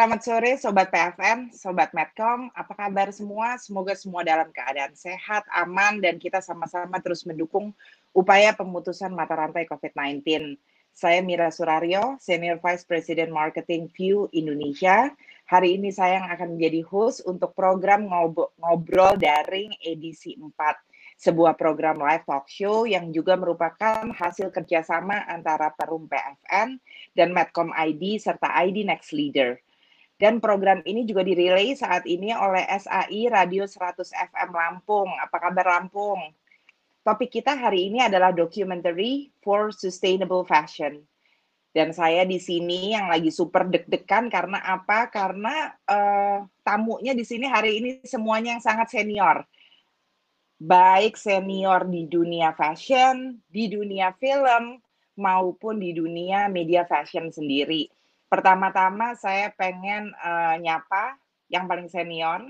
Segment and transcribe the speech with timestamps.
[0.00, 3.60] Selamat sore Sobat PFN, Sobat Medcom, apa kabar semua?
[3.60, 7.76] Semoga semua dalam keadaan sehat, aman, dan kita sama-sama terus mendukung
[8.16, 10.56] upaya pemutusan mata rantai COVID-19.
[10.96, 15.12] Saya Mira Surario, Senior Vice President Marketing View Indonesia.
[15.44, 20.56] Hari ini saya yang akan menjadi host untuk program Ngobrol Daring edisi 4
[21.20, 26.80] sebuah program live talk show yang juga merupakan hasil kerjasama antara Perum PFN
[27.12, 29.60] dan Medcom ID serta ID Next Leader.
[30.20, 35.08] Dan program ini juga dirilai saat ini oleh SAI Radio 100 FM Lampung.
[35.16, 36.20] Apa kabar Lampung?
[37.00, 41.00] Topik kita hari ini adalah documentary for sustainable fashion.
[41.72, 45.08] Dan saya di sini yang lagi super deg-degan karena apa?
[45.08, 49.48] Karena uh, tamunya di sini hari ini semuanya yang sangat senior
[50.60, 54.76] baik senior di dunia fashion, di dunia film,
[55.16, 57.88] maupun di dunia media fashion sendiri.
[58.30, 61.18] Pertama-tama saya pengen uh, nyapa
[61.50, 62.46] yang paling senior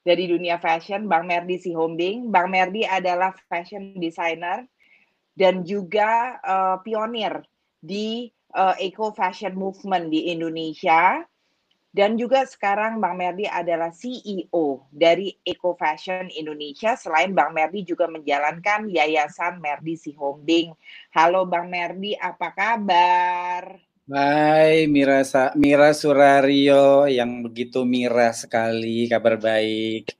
[0.00, 2.32] dari dunia fashion, Bang Merdi Sihombing.
[2.32, 4.64] Bang Merdi adalah fashion designer
[5.36, 7.44] dan juga uh, pionir
[7.76, 11.20] di uh, eco fashion movement di Indonesia
[11.88, 16.94] dan juga sekarang Bang Merdi adalah CEO dari Eco Fashion Indonesia.
[16.94, 20.76] Selain Bang Merdi juga menjalankan Yayasan Merdi Sihombing.
[21.16, 23.87] Halo Bang Merdi, apa kabar?
[24.08, 25.20] Hai Mira,
[25.52, 30.16] Mira Surario yang begitu Mira sekali, kabar baik.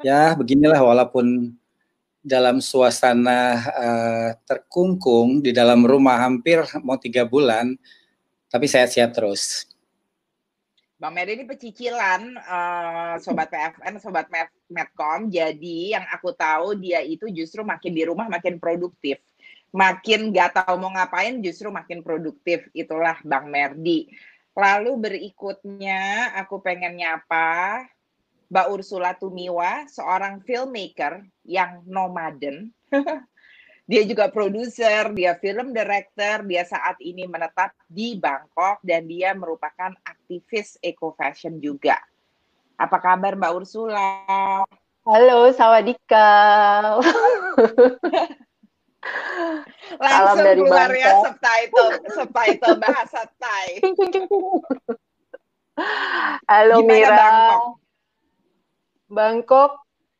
[0.00, 1.52] Ya beginilah walaupun
[2.24, 7.76] dalam suasana uh, terkungkung di dalam rumah hampir mau tiga bulan,
[8.48, 9.68] tapi saya siap terus.
[10.96, 14.32] Bang Medi ini pecicilan uh, sobat PFN, sobat
[14.72, 15.28] Medcom.
[15.28, 19.20] Jadi yang aku tahu dia itu justru makin di rumah makin produktif.
[19.68, 22.64] Makin gak tahu mau ngapain justru makin produktif.
[22.72, 24.08] Itulah Bang Merdi.
[24.58, 27.84] Lalu berikutnya aku pengen nyapa
[28.48, 32.72] Mbak Ursula Tumiwa, seorang filmmaker yang nomaden.
[33.88, 39.96] Dia juga produser, dia film director, dia saat ini menetap di Bangkok dan dia merupakan
[40.04, 41.96] aktivis eco fashion juga.
[42.76, 44.04] Apa kabar Mbak Ursula?
[45.08, 46.28] Halo, sawadika.
[49.98, 53.68] Langsung Salam dari keluar ya subtitle, subtitle bahasa Thai.
[56.50, 57.16] Halo Gimana Mira.
[57.16, 57.62] Bangkok?
[59.08, 59.72] Bangkok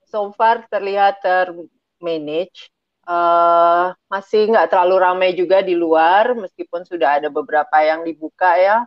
[0.08, 2.72] so far terlihat termanage
[3.04, 8.86] uh, masih nggak terlalu ramai juga di luar meskipun sudah ada beberapa yang dibuka ya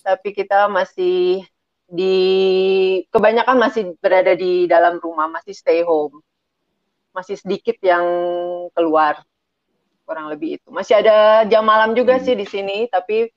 [0.00, 1.44] tapi kita masih
[1.90, 2.16] di
[3.10, 6.22] kebanyakan masih berada di dalam rumah masih stay home
[7.10, 8.04] masih sedikit yang
[8.74, 9.22] keluar
[10.06, 12.24] kurang lebih itu masih ada jam malam juga hmm.
[12.26, 13.30] sih di sini tapi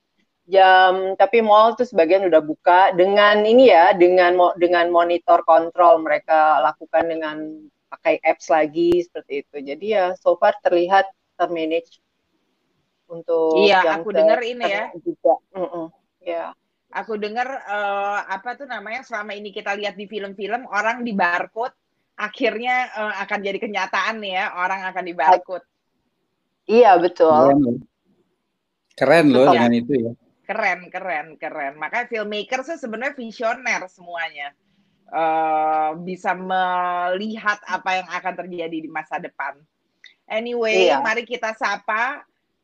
[0.49, 6.59] jam tapi mall tuh sebagian udah buka dengan ini ya dengan dengan monitor kontrol mereka
[6.59, 7.37] lakukan dengan
[7.93, 9.55] pakai apps lagi seperti itu.
[9.61, 11.05] Jadi ya so far terlihat
[11.37, 12.01] termanage
[13.05, 14.89] untuk Iya, aku dengar ini ya.
[14.97, 15.37] Juga.
[15.53, 15.85] Mm -mm,
[16.25, 16.45] ya.
[16.93, 21.73] Aku dengar uh, apa tuh namanya selama ini kita lihat di film-film orang di barcode
[22.13, 25.65] akhirnya uh, akan jadi kenyataan nih ya, orang akan di barcode.
[26.69, 27.79] Iya, betul.
[28.93, 29.51] Keren loh ya.
[29.57, 30.11] dengan itu ya.
[30.43, 31.73] Keren, keren, keren.
[31.79, 34.53] Makanya filmmaker sih sebenarnya visioner semuanya
[35.09, 39.55] uh, bisa melihat apa yang akan terjadi di masa depan.
[40.27, 41.03] Anyway, iya.
[41.03, 42.23] mari kita sapa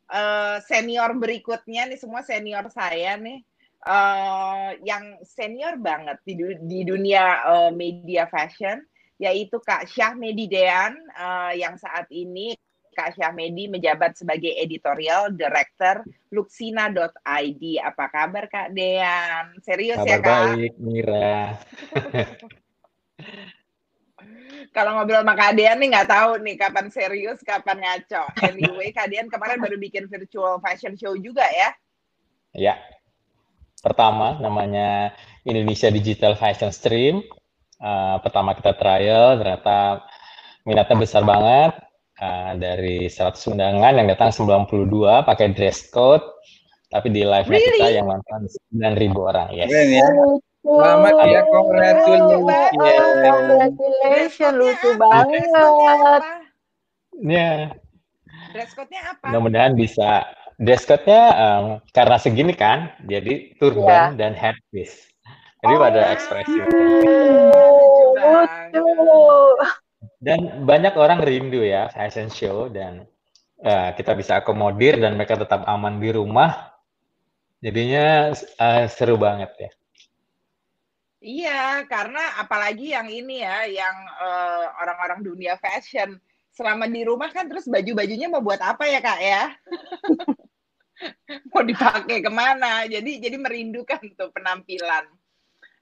[0.10, 3.46] uh, senior berikutnya nih semua senior saya nih
[3.86, 6.36] uh, yang senior banget di,
[6.66, 8.82] di dunia uh, media fashion
[9.20, 12.56] yaitu Kak Syah Medidean uh, yang saat ini
[13.00, 16.04] Kak Syahmedi menjabat sebagai editorial director
[16.36, 17.64] luxina.id.
[17.80, 19.56] Apa kabar Kak Dean?
[19.64, 20.60] Serius kabar ya Kak?
[20.60, 21.56] baik, Mira.
[24.76, 28.28] Kalau ngobrol sama Kak Dean nih nggak tahu nih kapan serius, kapan ngaco.
[28.44, 31.72] Anyway, Kak Dean kemarin baru bikin virtual fashion show juga ya?
[32.52, 32.76] Ya.
[33.80, 35.16] Pertama namanya
[35.48, 37.24] Indonesia Digital Fashion Stream.
[37.80, 40.04] Uh, pertama kita trial, ternyata
[40.68, 41.80] minatnya besar banget
[42.20, 46.24] uh, dari 100 undangan yang datang 92 pakai dress code
[46.90, 47.80] tapi di live really?
[47.80, 49.70] kita yang nonton 9000 orang yes.
[49.70, 50.08] Keren ya.
[50.60, 52.76] Selamat ya, congratulations.
[52.76, 53.32] Yeah.
[53.32, 56.22] Congratulations, lucu banget.
[57.24, 57.52] Ya.
[58.52, 59.26] Dress code-nya apa?
[59.32, 60.28] Mudah-mudahan bisa.
[60.60, 61.66] Dress code-nya um,
[61.96, 64.20] karena segini kan, jadi turban yeah.
[64.20, 65.09] dan headpiece.
[65.60, 66.58] Jadi oh, pada ekspresi.
[68.72, 69.00] Lucu
[70.20, 73.08] dan banyak orang rindu ya fashion show dan
[73.64, 76.70] uh, kita bisa akomodir dan mereka tetap aman di rumah
[77.60, 79.72] Jadinya uh, seru banget ya.
[81.20, 86.16] Iya, karena apalagi yang ini ya, yang eh, orang-orang dunia fashion
[86.56, 89.52] selama di rumah kan terus baju-bajunya mau buat apa ya kak ya?
[91.52, 92.88] mau dipakai ke mana?
[92.88, 95.12] Jadi jadi merindukan tuh penampilan.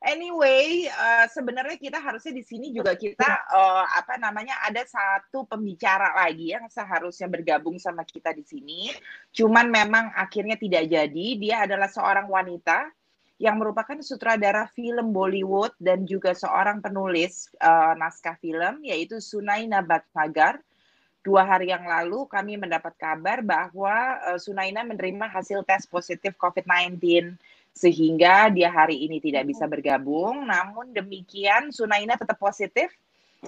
[0.08, 6.16] Anyway, uh, sebenarnya kita harusnya di sini juga kita uh, apa namanya ada satu pembicara
[6.16, 8.88] lagi yang seharusnya bergabung sama kita di sini.
[9.36, 11.28] Cuman memang akhirnya tidak jadi.
[11.36, 12.88] Dia adalah seorang wanita
[13.36, 20.64] yang merupakan sutradara film Bollywood dan juga seorang penulis uh, naskah film yaitu Sunaina Bhatnagar.
[21.20, 26.96] Dua hari yang lalu kami mendapat kabar bahwa uh, Sunaina menerima hasil tes positif COVID-19
[27.78, 30.50] sehingga dia hari ini tidak bisa bergabung.
[30.50, 32.90] Namun demikian Sunaina tetap positif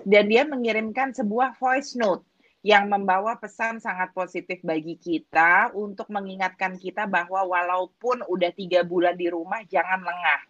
[0.06, 2.22] dan dia mengirimkan sebuah voice note
[2.62, 9.16] yang membawa pesan sangat positif bagi kita untuk mengingatkan kita bahwa walaupun udah tiga bulan
[9.16, 10.42] di rumah jangan lengah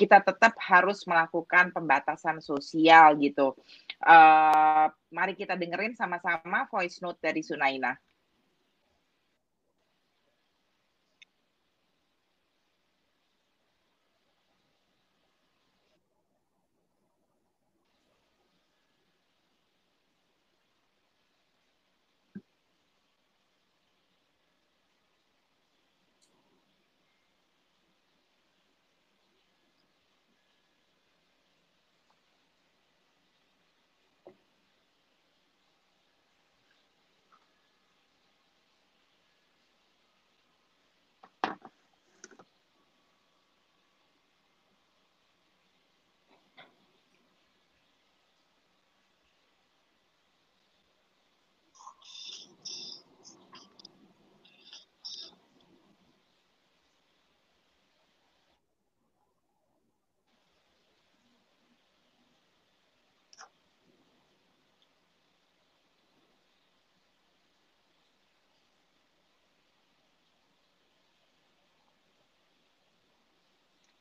[0.00, 3.52] kita tetap harus melakukan pembatasan sosial gitu.
[4.00, 7.92] Uh, mari kita dengerin sama-sama voice note dari Sunaina.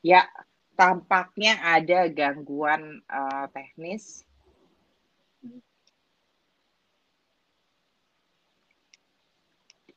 [0.10, 0.26] Ya,
[0.74, 4.26] tampaknya ada gangguan uh, teknis.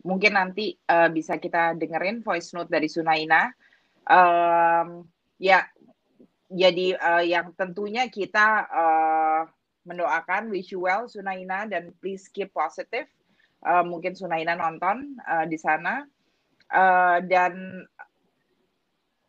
[0.04, 3.56] Mungkin nanti uh, bisa kita dengerin voice note dari Sunaina.
[4.04, 5.08] Um,
[5.40, 5.64] ya,
[6.52, 9.42] jadi uh, yang tentunya kita uh,
[9.88, 13.08] mendoakan wish you well Sunaina dan please keep positive.
[13.64, 16.04] Uh, mungkin Sunaina nonton uh, di sana.
[16.68, 17.84] Uh, dan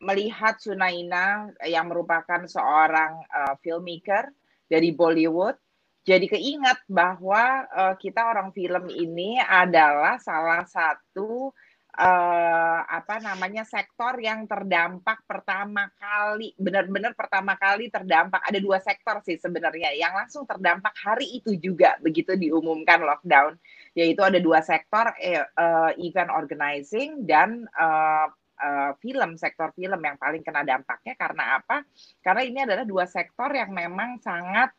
[0.03, 4.29] melihat Sunaina yang merupakan seorang uh, filmmaker
[4.67, 5.55] dari Bollywood
[6.03, 11.55] jadi keingat bahwa uh, kita orang film ini adalah salah satu
[11.95, 18.43] uh, apa namanya sektor yang terdampak pertama kali benar-benar pertama kali terdampak.
[18.43, 23.55] Ada dua sektor sih sebenarnya yang langsung terdampak hari itu juga begitu diumumkan lockdown
[23.95, 28.27] yaitu ada dua sektor uh, event organizing dan uh,
[28.59, 31.85] uh, film sektor film yang paling kena dampaknya karena apa?
[32.21, 34.73] Karena ini adalah dua sektor yang memang sangat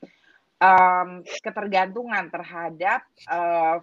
[0.61, 3.83] um, ketergantungan terhadap uh,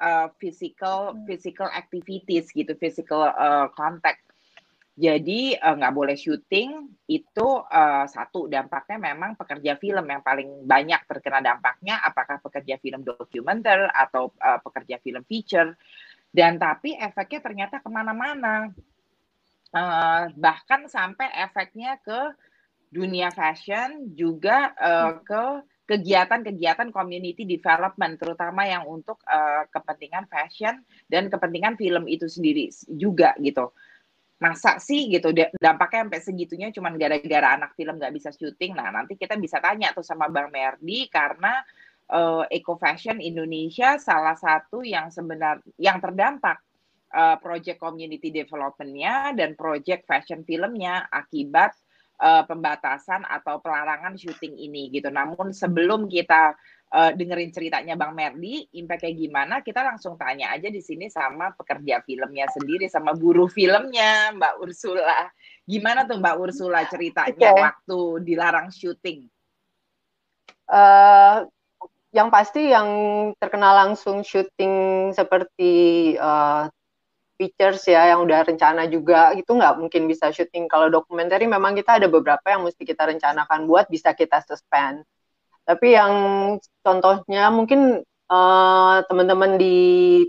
[0.00, 1.24] uh, physical hmm.
[1.28, 4.24] physical activities gitu, physical uh, contact.
[4.98, 10.98] Jadi nggak uh, boleh syuting itu uh, satu dampaknya memang pekerja film yang paling banyak
[11.06, 15.70] terkena dampaknya apakah pekerja film dokumenter atau uh, pekerja film feature
[16.34, 18.74] dan tapi efeknya ternyata ke mana-mana
[19.74, 22.32] uh, bahkan sampai efeknya ke
[22.88, 25.44] dunia fashion juga uh, ke
[25.88, 33.32] kegiatan-kegiatan community development terutama yang untuk uh, kepentingan fashion dan kepentingan film itu sendiri juga
[33.40, 33.72] gitu.
[34.38, 38.76] Masa sih gitu dampaknya sampai segitunya cuman gara-gara anak film nggak bisa syuting?
[38.76, 41.64] Nah nanti kita bisa tanya tuh sama bang Merdi karena
[42.12, 46.67] uh, eco fashion Indonesia salah satu yang sebenarnya yang terdampak
[47.14, 51.72] uh, project community development-nya dan project fashion filmnya akibat
[52.20, 55.08] uh, pembatasan atau pelarangan syuting ini gitu.
[55.08, 56.54] Namun sebelum kita
[56.92, 61.54] uh, dengerin ceritanya Bang Merdi, impact kayak gimana, kita langsung tanya aja di sini sama
[61.54, 65.30] pekerja filmnya sendiri, sama buruh filmnya Mbak Ursula.
[65.64, 67.62] Gimana tuh Mbak Ursula ceritanya okay.
[67.62, 69.28] waktu dilarang syuting?
[70.68, 71.48] Uh,
[72.12, 72.88] yang pasti yang
[73.36, 76.68] terkena langsung syuting seperti uh,
[77.38, 82.02] features ya yang udah rencana juga itu nggak mungkin bisa syuting kalau dokumenter memang kita
[82.02, 85.06] ada beberapa yang mesti kita rencanakan buat bisa kita suspend
[85.62, 86.12] tapi yang
[86.82, 88.02] contohnya mungkin
[88.32, 89.78] uh, teman-teman di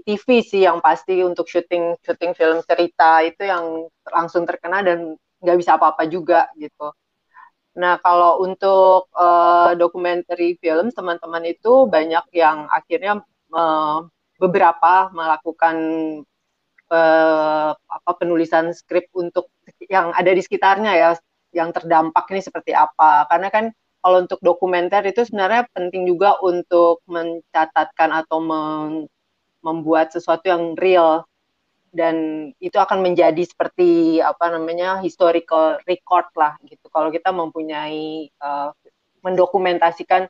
[0.04, 5.58] TV sih yang pasti untuk syuting syuting film cerita itu yang langsung terkena dan nggak
[5.60, 6.92] bisa apa-apa juga gitu.
[7.80, 13.24] Nah kalau untuk uh, dokumenter film teman-teman itu banyak yang akhirnya
[13.56, 14.04] uh,
[14.40, 15.76] beberapa melakukan
[16.90, 19.50] uh, apa penulisan skrip untuk
[19.90, 21.10] yang ada di sekitarnya ya
[21.54, 23.26] yang terdampak ini seperti apa.
[23.30, 23.66] Karena kan
[24.00, 28.40] kalau untuk dokumenter itu sebenarnya penting juga untuk mencatatkan atau
[29.62, 31.26] membuat sesuatu yang real.
[31.90, 36.86] Dan itu akan menjadi seperti apa namanya historical record lah gitu.
[36.94, 38.70] Kalau kita mempunyai uh,
[39.26, 40.30] mendokumentasikan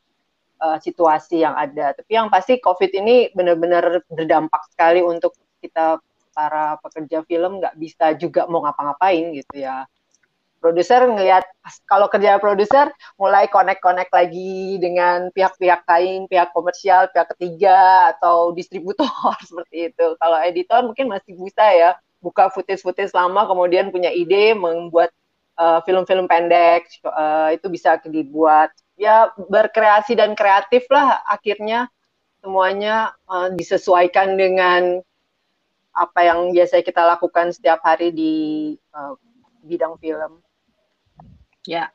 [0.60, 1.92] uh, situasi yang ada.
[1.92, 6.00] Tapi yang pasti covid ini benar-benar berdampak sekali untuk kita
[6.40, 9.84] para pekerja film nggak bisa juga mau ngapa-ngapain gitu ya
[10.60, 11.44] produser ngelihat
[11.88, 19.08] kalau kerja produser mulai connect-connect lagi dengan pihak-pihak lain, pihak komersial, pihak ketiga atau distributor
[19.48, 20.06] seperti itu.
[20.20, 25.08] Kalau editor mungkin masih bisa ya buka footage-footage lama kemudian punya ide membuat
[25.56, 28.68] uh, film-film pendek uh, itu bisa dibuat
[29.00, 31.88] ya berkreasi dan kreatif lah akhirnya
[32.44, 35.00] semuanya uh, disesuaikan dengan
[35.90, 38.32] apa yang biasa kita lakukan setiap hari di
[38.94, 39.14] uh,
[39.66, 40.38] bidang film.
[41.66, 41.90] Ya,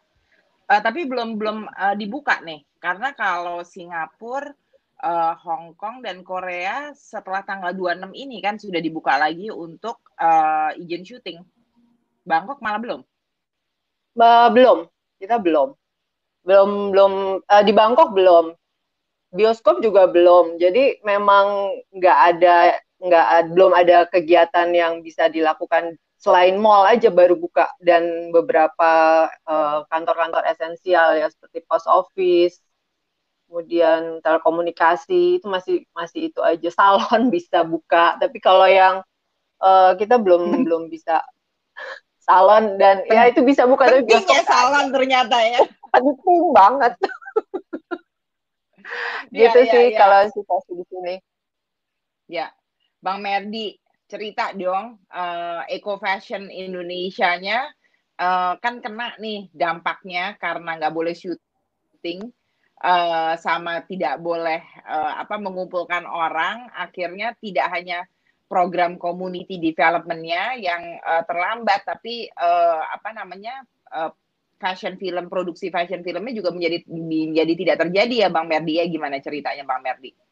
[0.70, 4.54] uh, tapi belum belum uh, dibuka nih, karena kalau Singapura,
[5.02, 10.72] uh, Hong Kong dan Korea setelah tanggal 26 ini kan sudah dibuka lagi untuk uh,
[10.78, 11.40] izin syuting.
[12.25, 13.02] Bangkok malah belum?
[14.16, 14.88] Uh, belum,
[15.20, 15.75] kita belum,
[16.48, 18.56] belum belum uh, di Bangkok belum,
[19.36, 20.58] bioskop juga belum.
[20.58, 27.38] Jadi memang nggak ada nggak belum ada kegiatan yang bisa dilakukan selain mall aja baru
[27.38, 32.58] buka dan beberapa kantor eh, kantor-kantor esensial ya seperti post office,
[33.46, 38.18] kemudian telekomunikasi itu masih masih itu aja salon bisa buka.
[38.18, 39.06] Tapi kalau yang
[39.62, 40.64] uh, kita belum hmm.
[40.66, 41.22] belum bisa
[42.25, 45.62] salon dan ya itu bisa buka tapi ya salon ternyata ya.
[45.94, 46.94] Penting banget.
[49.32, 49.98] Iya, gitu ya, sih ya.
[49.98, 51.16] kalau situasi di sini.
[52.25, 52.50] Ya,
[53.06, 53.78] Bang Merdi
[54.10, 57.70] cerita dong uh, eco fashion Indonesia-nya
[58.18, 62.34] uh, kan kena nih dampaknya karena nggak boleh syuting
[62.82, 68.10] uh, sama tidak boleh uh, apa mengumpulkan orang akhirnya tidak hanya
[68.50, 73.62] program community development-nya yang uh, terlambat tapi uh, apa namanya
[73.94, 74.10] uh,
[74.58, 79.22] fashion film produksi fashion filmnya juga menjadi menjadi tidak terjadi ya Bang Merdi ya gimana
[79.22, 80.25] ceritanya Bang Merdi?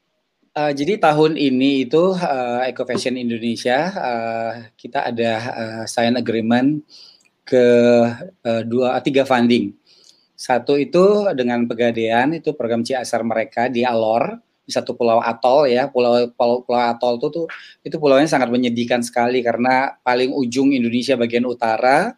[0.53, 6.85] Uh, jadi tahun ini itu uh, Eco Fashion Indonesia uh, kita ada uh, sign agreement
[7.41, 7.65] ke
[8.45, 9.73] uh, dua tiga funding.
[10.37, 15.89] Satu itu dengan Pegadaian itu program CSR mereka di Alor di satu pulau atol ya
[15.89, 17.45] pulau pulau, pulau atol itu tuh
[17.81, 22.13] itu pulaunya sangat menyedihkan sekali karena paling ujung Indonesia bagian utara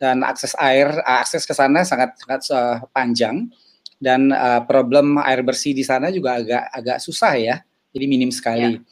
[0.00, 3.46] dan akses air akses ke sana sangat sangat uh, panjang
[3.96, 7.56] dan uh, problem air bersih di sana juga agak agak susah ya,
[7.92, 8.76] jadi minim sekali.
[8.76, 8.84] Ya.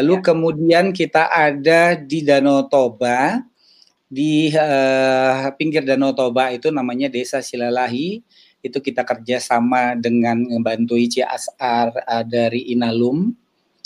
[0.00, 0.22] Lalu ya.
[0.26, 3.38] kemudian kita ada di Danau Toba,
[4.10, 8.18] di uh, pinggir Danau Toba itu namanya Desa Silalahi,
[8.64, 13.30] itu kita kerjasama dengan membantu CSR uh, dari Inalum.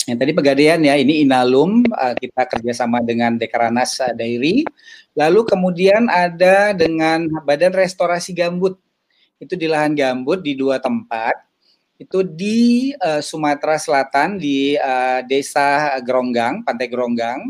[0.08, 4.64] Yang tadi pegadaian ya, ini Inalum, uh, kita kerjasama dengan Dekranas uh, Dairy.
[5.12, 8.80] Lalu kemudian ada dengan Badan Restorasi Gambut
[9.38, 11.48] itu di lahan gambut di dua tempat
[11.98, 17.42] itu di uh, Sumatera Selatan di uh, desa Geronggang, Pantai Geronggang,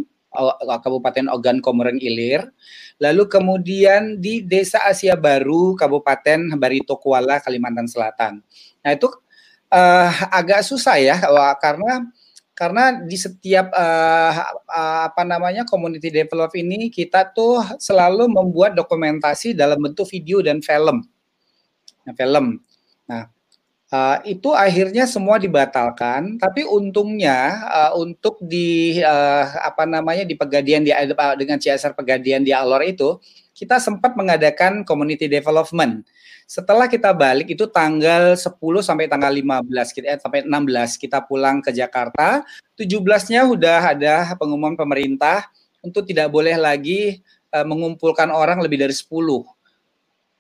[0.65, 2.49] Kabupaten Ogan Komering Ilir.
[2.97, 8.41] Lalu kemudian di Desa Asia Baru, Kabupaten Barito Kuala, Kalimantan Selatan.
[8.81, 9.13] Nah itu
[9.69, 11.21] uh, agak susah ya,
[11.61, 12.09] karena
[12.57, 14.33] karena di setiap uh,
[14.67, 20.59] uh, apa namanya community develop ini kita tuh selalu membuat dokumentasi dalam bentuk video dan
[20.59, 21.07] film
[22.15, 22.61] film.
[23.09, 23.33] Nah,
[23.93, 26.37] uh, itu akhirnya semua dibatalkan.
[26.37, 30.93] Tapi untungnya uh, untuk di uh, apa namanya di Pegadian di
[31.41, 33.19] dengan CSR Pegadian di Alor itu
[33.57, 36.07] kita sempat mengadakan community development.
[36.49, 41.61] Setelah kita balik itu tanggal 10 sampai tanggal 15 kita eh, sampai 16 kita pulang
[41.61, 42.41] ke Jakarta.
[42.79, 45.45] 17-nya udah ada pengumuman pemerintah
[45.85, 47.21] untuk tidak boleh lagi
[47.53, 49.13] uh, mengumpulkan orang lebih dari 10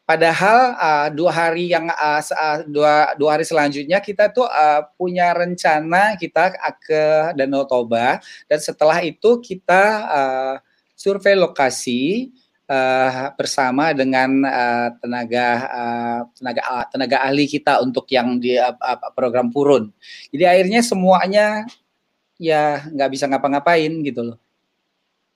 [0.09, 2.25] Padahal uh, dua hari yang uh,
[2.65, 8.17] dua dua hari selanjutnya kita tuh uh, punya rencana kita ke Danau Toba
[8.49, 10.55] dan setelah itu kita uh,
[10.97, 12.33] survei lokasi
[12.73, 15.47] uh, bersama dengan uh, tenaga
[15.77, 18.73] uh, tenaga uh, tenaga ahli kita untuk yang di uh,
[19.13, 19.93] program purun.
[20.33, 21.69] Jadi akhirnya semuanya
[22.41, 24.41] ya nggak bisa ngapa-ngapain gitu loh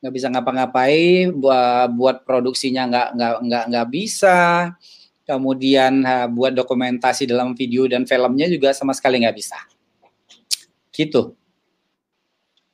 [0.02, 4.38] nggak bisa ngapa-ngapain buat buat produksinya nggak nggak nggak nggak bisa.
[5.22, 9.54] Kemudian uh, buat dokumentasi dalam video dan filmnya juga sama sekali nggak bisa.
[10.90, 11.38] Gitu.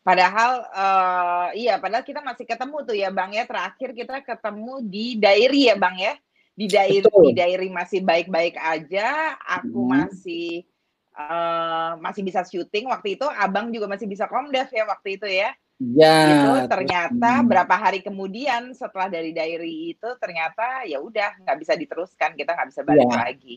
[0.01, 3.45] Padahal uh, iya padahal kita masih ketemu tuh ya Bang ya.
[3.45, 6.17] Terakhir kita ketemu di diary ya Bang ya.
[6.57, 7.29] Di diary Betul.
[7.29, 9.37] di diary masih baik-baik aja.
[9.37, 9.91] Aku hmm.
[9.93, 10.65] masih
[11.13, 12.89] uh, masih bisa syuting.
[12.89, 16.43] Waktu itu Abang juga masih bisa komdev ya waktu itu ya Ya.
[16.43, 22.35] Itu ternyata berapa hari kemudian setelah dari diary itu ternyata ya udah nggak bisa diteruskan
[22.35, 23.19] kita nggak bisa balik ya.
[23.31, 23.55] lagi.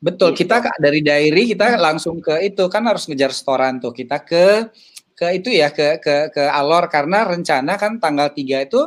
[0.00, 0.48] Betul, gitu.
[0.48, 3.92] kita dari diary kita langsung ke itu kan harus ngejar setoran tuh.
[3.92, 4.72] Kita ke
[5.12, 8.80] ke itu ya ke ke ke Alor karena rencana kan tanggal 3 itu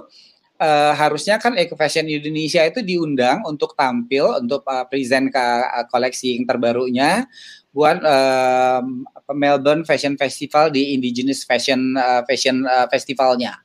[0.60, 5.86] uh, harusnya kan Eco Fashion Indonesia itu diundang untuk tampil untuk uh, present ke uh,
[5.90, 7.26] koleksi yang terbarunya
[7.74, 9.02] buat um,
[9.34, 13.58] Melbourne Fashion Festival di Indigenous Fashion uh, Fashion uh, Festivalnya.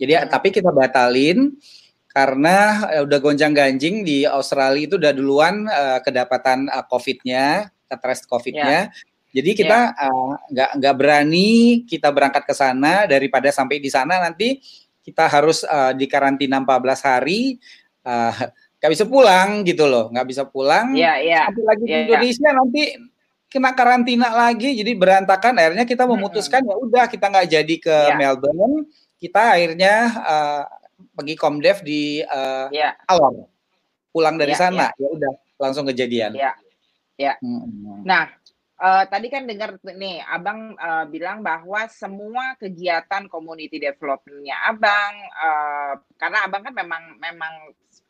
[0.00, 0.28] Jadi hmm.
[0.32, 1.52] tapi kita batalin
[2.16, 7.68] karena uh, udah gonjang-ganjing di Australia itu udah duluan uh, kedapatan uh, COVID-nya,
[8.00, 8.88] test COVID-nya.
[8.88, 9.14] Yeah.
[9.36, 9.78] Jadi kita
[10.48, 10.72] nggak yeah.
[10.72, 14.64] uh, nggak berani kita berangkat ke sana daripada sampai di sana nanti
[15.06, 17.62] kita harus uh, di karantina 14 hari.
[18.02, 18.34] Uh,
[18.82, 20.92] nggak bisa pulang gitu loh, nggak bisa pulang.
[20.92, 21.42] Iya, yeah, iya.
[21.46, 21.64] Yeah.
[21.64, 22.02] lagi yeah, di iya.
[22.10, 22.54] Indonesia yeah.
[22.58, 22.82] nanti
[23.46, 28.18] kena karantina lagi jadi berantakan akhirnya kita memutuskan ya udah kita nggak jadi ke yeah.
[28.18, 30.62] Melbourne kita akhirnya uh,
[31.14, 32.98] pergi komdev di uh, yeah.
[33.06, 33.46] Alor
[34.10, 35.00] pulang dari yeah, sana yeah.
[35.00, 35.32] ya udah
[35.62, 36.54] langsung kejadian ya yeah.
[37.16, 38.02] ya hmm.
[38.02, 38.28] nah
[38.80, 45.92] uh, tadi kan dengar nih abang uh, bilang bahwa semua kegiatan community developmentnya abang uh,
[46.20, 47.54] karena abang kan memang memang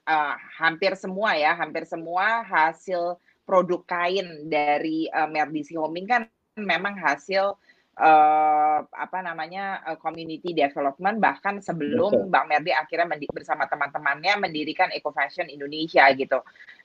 [0.06, 6.22] uh, hampir semua ya hampir semua hasil produk kain dari uh, Merdisi Homing kan
[6.58, 7.54] memang hasil
[7.96, 12.32] uh, apa namanya uh, community development bahkan sebelum Betul.
[12.32, 16.40] Bang Merdi akhirnya bersama teman-temannya mendirikan Eco Fashion Indonesia gitu.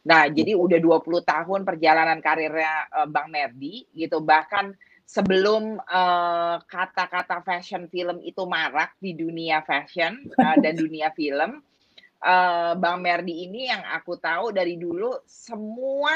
[0.08, 4.74] Nah, jadi udah 20 tahun perjalanan karirnya uh, Bang Merdi gitu bahkan
[5.12, 5.76] sebelum
[6.72, 11.60] kata-kata uh, fashion film itu marak di dunia fashion uh, dan dunia film
[12.24, 16.16] uh, Bang Merdi ini yang aku tahu dari dulu semua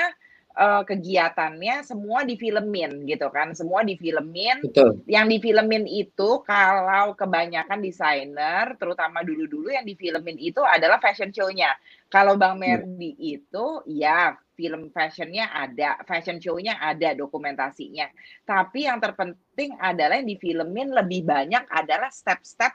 [0.55, 4.63] uh, kegiatannya semua difilmin gitu kan, semua difilmin.
[4.63, 5.03] Betul.
[5.05, 11.75] Yang difilmin itu kalau kebanyakan desainer, terutama dulu-dulu yang difilmin itu adalah fashion show-nya.
[12.07, 12.79] Kalau Bang iya.
[12.79, 13.33] Merdi hmm.
[13.35, 18.07] itu ya film fashionnya ada, fashion show-nya ada dokumentasinya.
[18.47, 22.71] Tapi yang terpenting adalah yang difilmin lebih banyak adalah step-step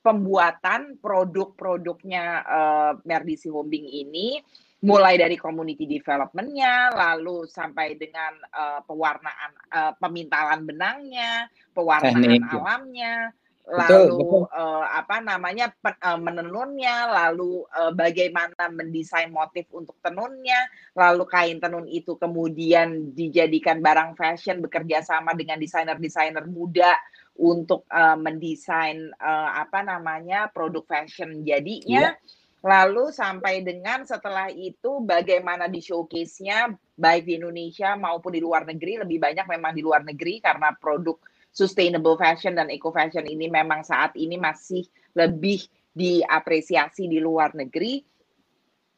[0.00, 4.40] pembuatan produk-produknya uh, Merdi Sihombing ini
[4.80, 12.48] mulai dari community developmentnya, lalu sampai dengan uh, pewarnaan uh, pemintalan benangnya, pewarnaan Teknik.
[12.48, 13.28] alamnya,
[13.68, 14.42] lalu betul, betul.
[14.56, 20.64] Uh, apa namanya pen, uh, menenunnya, lalu uh, bagaimana mendesain motif untuk tenunnya,
[20.96, 26.96] lalu kain tenun itu kemudian dijadikan barang fashion bekerja sama dengan desainer-desainer muda
[27.36, 32.16] untuk uh, mendesain uh, apa namanya produk fashion jadinya.
[32.16, 38.68] Yeah Lalu sampai dengan setelah itu bagaimana di showcase-nya baik di Indonesia maupun di luar
[38.68, 41.16] negeri lebih banyak memang di luar negeri karena produk
[41.50, 44.84] sustainable fashion dan eco fashion ini memang saat ini masih
[45.16, 45.64] lebih
[45.96, 48.04] diapresiasi di luar negeri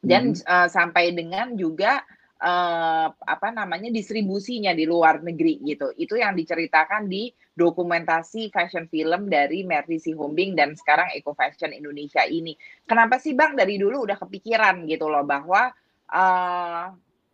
[0.03, 0.43] dan hmm.
[0.43, 2.03] uh, sampai dengan juga
[2.43, 5.95] uh, apa namanya distribusinya di luar negeri gitu.
[5.95, 12.27] Itu yang diceritakan di dokumentasi fashion film dari Mercy Sihombing dan sekarang Eco Fashion Indonesia
[12.27, 12.59] ini.
[12.85, 15.71] Kenapa sih Bang dari dulu udah kepikiran gitu loh bahwa
[16.11, 16.87] uh,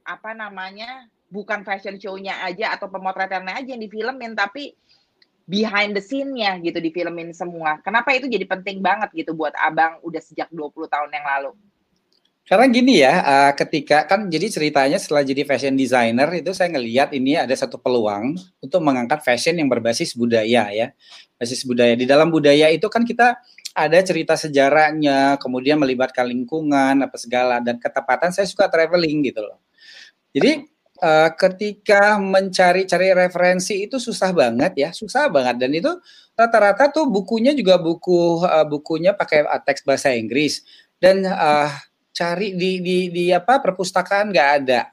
[0.09, 4.73] apa namanya bukan fashion show-nya aja atau pemotretannya aja yang difilmin tapi
[5.49, 7.81] behind the scene-nya gitu difilmin semua.
[7.81, 11.53] Kenapa itu jadi penting banget gitu buat Abang udah sejak 20 tahun yang lalu?
[12.49, 17.13] Karena gini ya, uh, ketika kan jadi ceritanya setelah jadi fashion designer itu saya ngelihat
[17.13, 20.97] ini ada satu peluang untuk mengangkat fashion yang berbasis budaya ya,
[21.37, 21.93] basis budaya.
[21.93, 23.37] Di dalam budaya itu kan kita
[23.77, 28.33] ada cerita sejarahnya, kemudian melibatkan lingkungan apa segala dan ketepatan.
[28.33, 29.61] Saya suka traveling gitu loh.
[30.33, 30.65] Jadi
[31.05, 35.93] uh, ketika mencari-cari referensi itu susah banget ya, susah banget dan itu
[36.33, 40.65] rata-rata tuh bukunya juga buku uh, bukunya pakai teks bahasa Inggris
[40.97, 41.69] dan uh,
[42.19, 44.91] cari di di di apa perpustakaan nggak ada.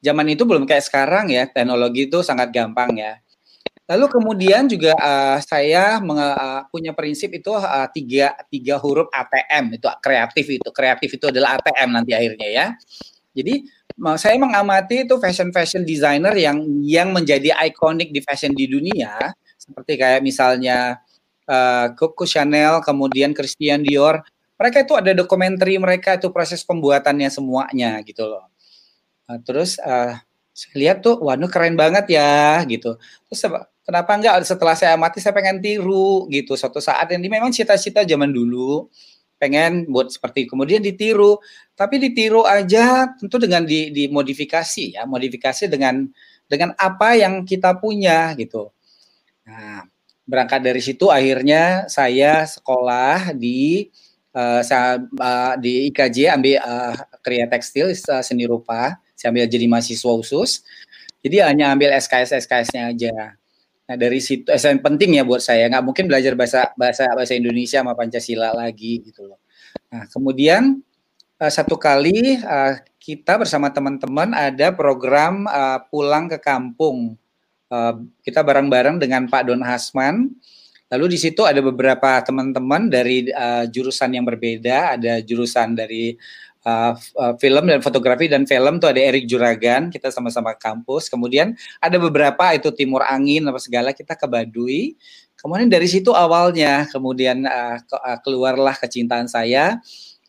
[0.00, 3.20] Zaman itu belum kayak sekarang ya, teknologi itu sangat gampang ya.
[3.86, 9.86] Lalu kemudian juga uh, saya uh, punya prinsip itu uh, tiga tiga huruf ATM itu
[10.00, 12.66] kreatif itu kreatif itu adalah ATM nanti akhirnya ya.
[13.36, 13.68] Jadi
[14.16, 20.00] saya mengamati itu fashion fashion designer yang yang menjadi ikonik di fashion di dunia seperti
[20.00, 20.98] kayak misalnya
[21.46, 24.24] uh, Coco Chanel kemudian Christian Dior
[24.62, 28.46] mereka itu ada dokumenter mereka itu proses pembuatannya semuanya gitu loh.
[29.26, 30.14] Uh, terus uh,
[30.54, 32.94] saya lihat tuh, waduh keren banget ya gitu.
[33.26, 33.40] Terus
[33.82, 36.54] kenapa enggak setelah saya amati saya pengen tiru gitu.
[36.54, 38.86] Suatu saat ini memang cita-cita zaman dulu
[39.42, 41.42] pengen buat seperti kemudian ditiru,
[41.74, 46.06] tapi ditiru aja tentu dengan di, dimodifikasi ya, modifikasi dengan
[46.46, 48.70] dengan apa yang kita punya gitu.
[49.42, 49.82] Nah,
[50.22, 53.90] berangkat dari situ akhirnya saya sekolah di
[54.36, 60.12] uh, saya, uh, di IKJ ambil uh, kriya tekstil seni rupa saya ambil jadi mahasiswa
[60.18, 60.66] khusus.
[61.22, 63.38] Jadi hanya ambil SKS SKS-nya aja.
[63.86, 67.38] Nah dari situ eh, yang penting ya buat saya nggak mungkin belajar bahasa bahasa bahasa
[67.38, 69.38] Indonesia sama Pancasila lagi gitu loh.
[69.94, 70.82] Nah kemudian
[71.38, 77.14] uh, satu kali uh, kita bersama teman-teman ada program uh, pulang ke kampung.
[77.70, 80.34] Uh, kita bareng-bareng dengan Pak Don Hasman.
[80.92, 86.12] Lalu di situ ada beberapa teman-teman dari uh, jurusan yang berbeda, ada jurusan dari
[86.68, 91.08] uh, uh, film dan fotografi dan film tuh ada Erik Juragan kita sama-sama kampus.
[91.08, 94.92] Kemudian ada beberapa itu Timur Angin apa segala kita ke Baduy.
[95.40, 97.96] Kemudian dari situ awalnya kemudian uh, ke,
[98.28, 99.80] keluarlah kecintaan saya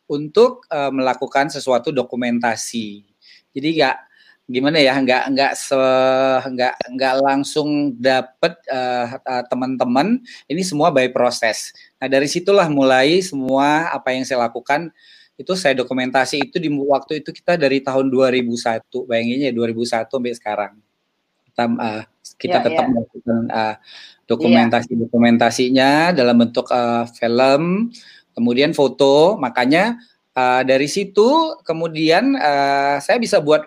[0.08, 3.04] untuk uh, melakukan sesuatu dokumentasi.
[3.52, 3.98] Jadi nggak
[4.44, 5.80] gimana ya nggak nggak se
[6.52, 10.20] nggak nggak langsung dapet uh, uh, teman-teman
[10.52, 14.92] ini semua by proses nah dari situlah mulai semua apa yang saya lakukan
[15.40, 20.74] itu saya dokumentasi itu di waktu itu kita dari tahun 2001 bayanginnya 2001 sampai sekarang
[21.48, 22.04] kita uh,
[22.36, 22.92] kita yeah, tetap yeah.
[22.92, 23.76] melakukan uh,
[24.28, 25.00] dokumentasi yeah.
[25.08, 27.96] dokumentasinya dalam bentuk uh, film
[28.36, 30.04] kemudian foto makanya
[30.36, 33.66] uh, dari situ kemudian uh, saya bisa buat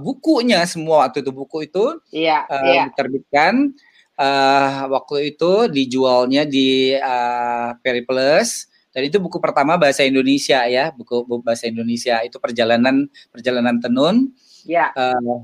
[0.00, 2.86] bukunya semua waktu itu buku itu yeah, uh, yeah.
[2.90, 3.74] diterbitkan
[4.18, 11.26] uh, waktu itu dijualnya di uh, Periplus dan itu buku pertama bahasa Indonesia ya, buku,
[11.26, 14.30] buku bahasa Indonesia itu perjalanan perjalanan tenun.
[14.62, 14.94] Ya.
[14.94, 15.42] Uh,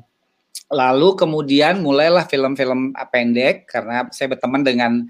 [0.70, 5.02] lalu kemudian mulailah film-film pendek karena saya berteman dengan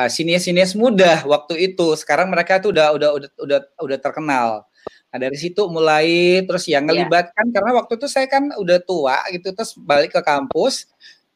[0.00, 1.92] uh, sinias-sinias muda waktu itu.
[2.00, 4.64] Sekarang mereka tuh udah udah udah udah udah terkenal.
[5.12, 7.04] Nah dari situ mulai terus yang iya.
[7.04, 7.54] ngelibatkan yeah.
[7.54, 10.88] karena waktu itu saya kan udah tua gitu terus balik ke kampus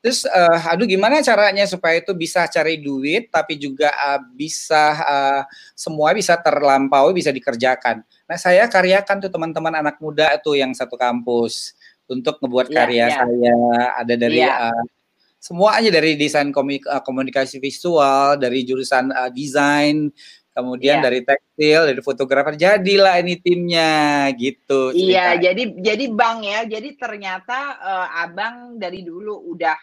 [0.07, 5.43] Terus, uh, aduh gimana caranya supaya itu bisa cari duit, tapi juga uh, bisa uh,
[5.75, 8.07] semua bisa terlampaui, bisa dikerjakan.
[8.07, 11.75] Nah, saya karyakan tuh teman-teman anak muda itu yang satu kampus
[12.07, 13.19] untuk ngebuat yeah, karya yeah.
[13.19, 13.59] saya.
[13.99, 14.71] Ada dari yeah.
[14.71, 14.85] uh,
[15.43, 16.55] semuanya dari desain
[17.03, 20.15] komunikasi visual, dari jurusan uh, desain,
[20.57, 21.05] kemudian yeah.
[21.05, 24.97] dari tekstil, dari fotografer, jadilah ini timnya gitu.
[24.97, 29.77] Iya, jadi jadi bang ya, jadi ternyata uh, abang dari dulu udah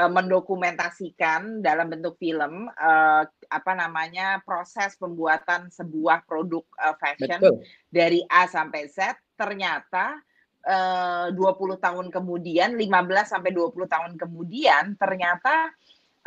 [0.00, 7.62] uh, mendokumentasikan dalam bentuk film uh, apa namanya proses pembuatan sebuah produk uh, fashion Betul.
[7.92, 10.18] dari A sampai Z ternyata
[10.66, 12.88] uh, 20 tahun kemudian 15
[13.28, 15.70] sampai 20 tahun kemudian ternyata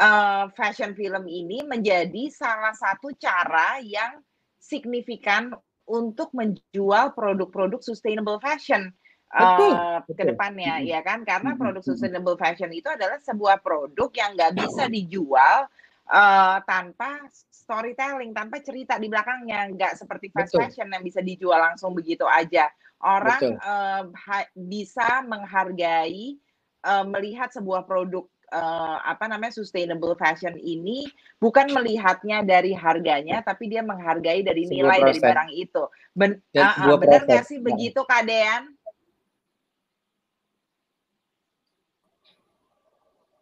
[0.02, 4.22] uh, fashion film ini menjadi salah satu cara yang
[4.58, 5.54] signifikan
[5.88, 8.92] untuk menjual produk-produk sustainable fashion
[9.32, 11.24] betul, uh, ke depannya ya kan?
[11.24, 15.68] Karena produk sustainable fashion itu adalah sebuah produk yang nggak bisa dijual
[16.12, 19.72] uh, tanpa storytelling tanpa cerita di belakangnya.
[19.72, 20.60] Nggak seperti fast betul.
[20.64, 22.68] fashion yang bisa dijual langsung begitu aja.
[22.98, 24.10] Orang uh,
[24.58, 26.40] bisa menghargai
[26.84, 31.08] uh, melihat sebuah produk uh, apa namanya sustainable fashion ini
[31.40, 35.84] bukan melihatnya dari harganya tapi dia menghargai dari nilai dari barang itu
[36.16, 38.78] ben uh, uh, benar nggak sih begitu kadean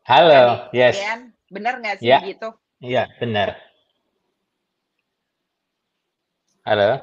[0.05, 1.01] Halo, Tadi, yes.
[1.49, 2.21] Benar nggak sih ya.
[2.21, 2.53] gitu?
[2.77, 3.57] Iya, benar.
[6.61, 7.01] Halo.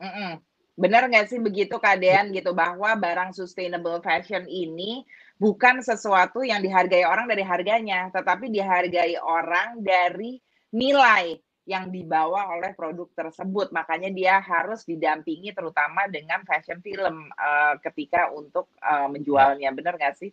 [0.00, 0.30] Mm -mm.
[0.72, 5.04] Benar nggak sih begitu keadaan gitu bahwa barang sustainable fashion ini
[5.42, 10.38] bukan sesuatu yang dihargai orang dari harganya, tetapi dihargai orang dari
[10.70, 11.34] nilai
[11.66, 13.74] yang dibawa oleh produk tersebut.
[13.74, 19.74] Makanya dia harus didampingi terutama dengan fashion film uh, ketika untuk uh, menjualnya.
[19.74, 20.30] Benar nggak sih?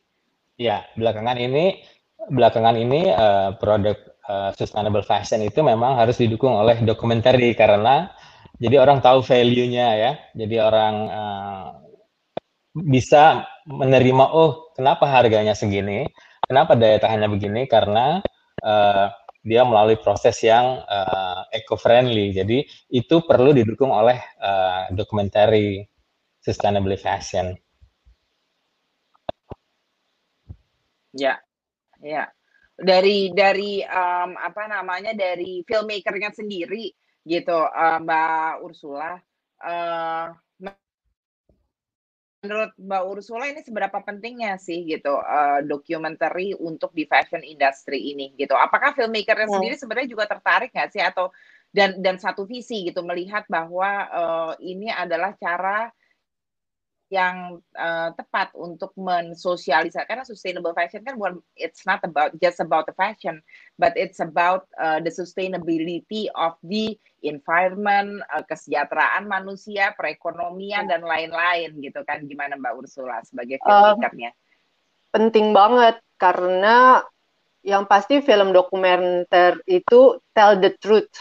[0.61, 1.81] Ya, belakangan ini
[2.19, 3.95] belakangan ini uh, produk
[4.27, 8.11] uh, sustainable fashion itu memang harus didukung oleh dokumenter karena
[8.59, 10.11] jadi orang tahu value-nya ya.
[10.35, 11.67] Jadi orang uh,
[12.75, 16.09] bisa menerima oh kenapa harganya segini
[16.49, 17.69] Kenapa daya tahannya begini?
[17.69, 18.17] Karena
[18.65, 19.05] uh,
[19.45, 22.33] dia melalui proses yang uh, eco-friendly.
[22.33, 25.85] Jadi itu perlu didukung oleh uh, documentary
[26.41, 27.53] sustainable fashion.
[31.13, 31.37] Ya,
[32.01, 32.25] ya.
[32.73, 36.89] Dari dari um, apa namanya dari filmmakernya sendiri
[37.29, 39.21] gitu, uh, Mbak Ursula.
[39.61, 40.33] Uh,
[42.39, 48.31] menurut Mbak Ursula ini seberapa pentingnya sih gitu uh, dokumenter untuk di fashion industry ini
[48.39, 48.55] gitu?
[48.55, 49.55] Apakah filmmakernya hmm.
[49.59, 51.31] sendiri sebenarnya juga tertarik nggak sih atau
[51.69, 55.91] dan dan satu visi gitu melihat bahwa uh, ini adalah cara
[57.09, 62.85] yang uh, tepat untuk mensosialisasikan karena sustainable fashion kan bukan it's not about just about
[62.85, 63.41] the fashion
[63.81, 66.93] but it's about uh, the sustainability of the
[67.25, 72.23] environment uh, kesejahteraan manusia perekonomian dan lain-lain gitu kan.
[72.29, 74.37] Gimana Mbak Ursula sebagai filmmakernya uh,
[75.09, 77.01] penting banget karena
[77.65, 81.11] yang pasti film dokumenter itu tell the truth.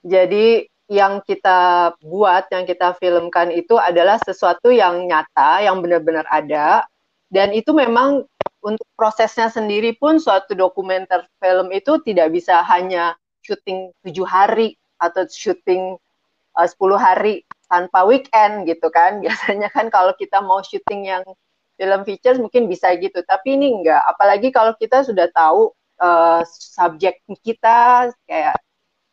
[0.00, 6.88] Jadi yang kita buat, yang kita filmkan itu adalah sesuatu yang nyata, yang benar-benar ada,
[7.28, 8.24] dan itu memang
[8.64, 15.28] untuk prosesnya sendiri pun suatu dokumenter film itu tidak bisa hanya syuting tujuh hari atau
[15.28, 15.94] syuting
[16.58, 19.18] uh, 10 hari tanpa weekend gitu kan.
[19.24, 21.22] Biasanya kan kalau kita mau syuting yang
[21.78, 24.02] film features mungkin bisa gitu, tapi ini enggak.
[24.08, 25.70] Apalagi kalau kita sudah tahu
[26.02, 28.56] uh, subjek kita kayak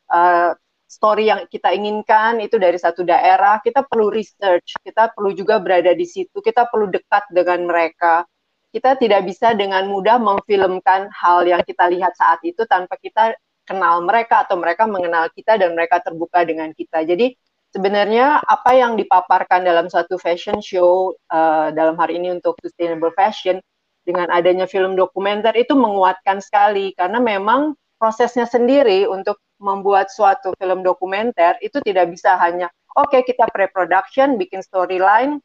[0.10, 5.58] uh, story yang kita inginkan itu dari satu daerah, kita perlu research, kita perlu juga
[5.58, 8.24] berada di situ, kita perlu dekat dengan mereka.
[8.70, 13.34] Kita tidak bisa dengan mudah memfilmkan hal yang kita lihat saat itu tanpa kita
[13.66, 17.02] kenal mereka atau mereka mengenal kita dan mereka terbuka dengan kita.
[17.08, 17.34] Jadi
[17.72, 23.64] sebenarnya apa yang dipaparkan dalam suatu fashion show uh, dalam hari ini untuk sustainable fashion
[24.06, 30.84] dengan adanya film dokumenter itu menguatkan sekali karena memang prosesnya sendiri untuk membuat suatu film
[30.84, 35.44] dokumenter itu tidak bisa hanya oke okay, kita pre-production, bikin storyline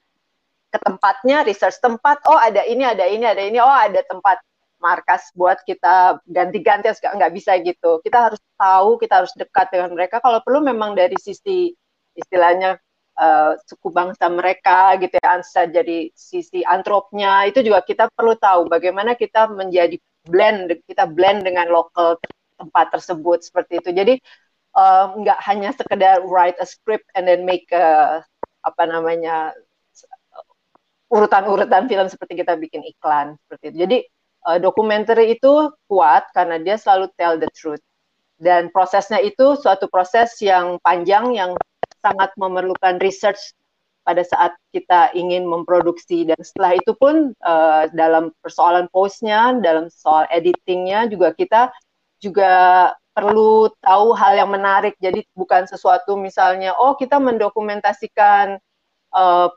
[0.71, 4.39] ke tempatnya, research tempat, oh ada ini, ada ini, ada ini, oh ada tempat
[4.81, 8.01] markas buat kita ganti-ganti nggak bisa gitu.
[8.01, 10.23] Kita harus tahu, kita harus dekat dengan mereka.
[10.23, 11.75] Kalau perlu memang dari sisi
[12.17, 12.79] istilahnya
[13.19, 19.19] uh, suku bangsa mereka gitu ya, jadi sisi antropnya itu juga kita perlu tahu bagaimana
[19.19, 22.17] kita menjadi blend, kita blend dengan lokal
[22.61, 23.91] tempat tersebut seperti itu.
[23.97, 24.15] Jadi
[24.77, 28.21] um, nggak hanya sekedar write a script and then make a,
[28.61, 29.57] apa namanya
[31.11, 33.77] urutan-urutan film seperti kita bikin iklan seperti itu.
[33.89, 33.99] Jadi
[34.47, 37.83] uh, dokumenter itu kuat karena dia selalu tell the truth
[38.41, 41.53] dan prosesnya itu suatu proses yang panjang yang
[42.01, 43.53] sangat memerlukan research
[44.01, 50.25] pada saat kita ingin memproduksi dan setelah itu pun uh, dalam persoalan postnya, dalam soal
[50.33, 51.69] editingnya juga kita
[52.23, 52.53] juga
[53.17, 54.95] perlu tahu hal yang menarik.
[55.03, 58.61] Jadi bukan sesuatu misalnya, oh kita mendokumentasikan
[59.13, 59.49] uh,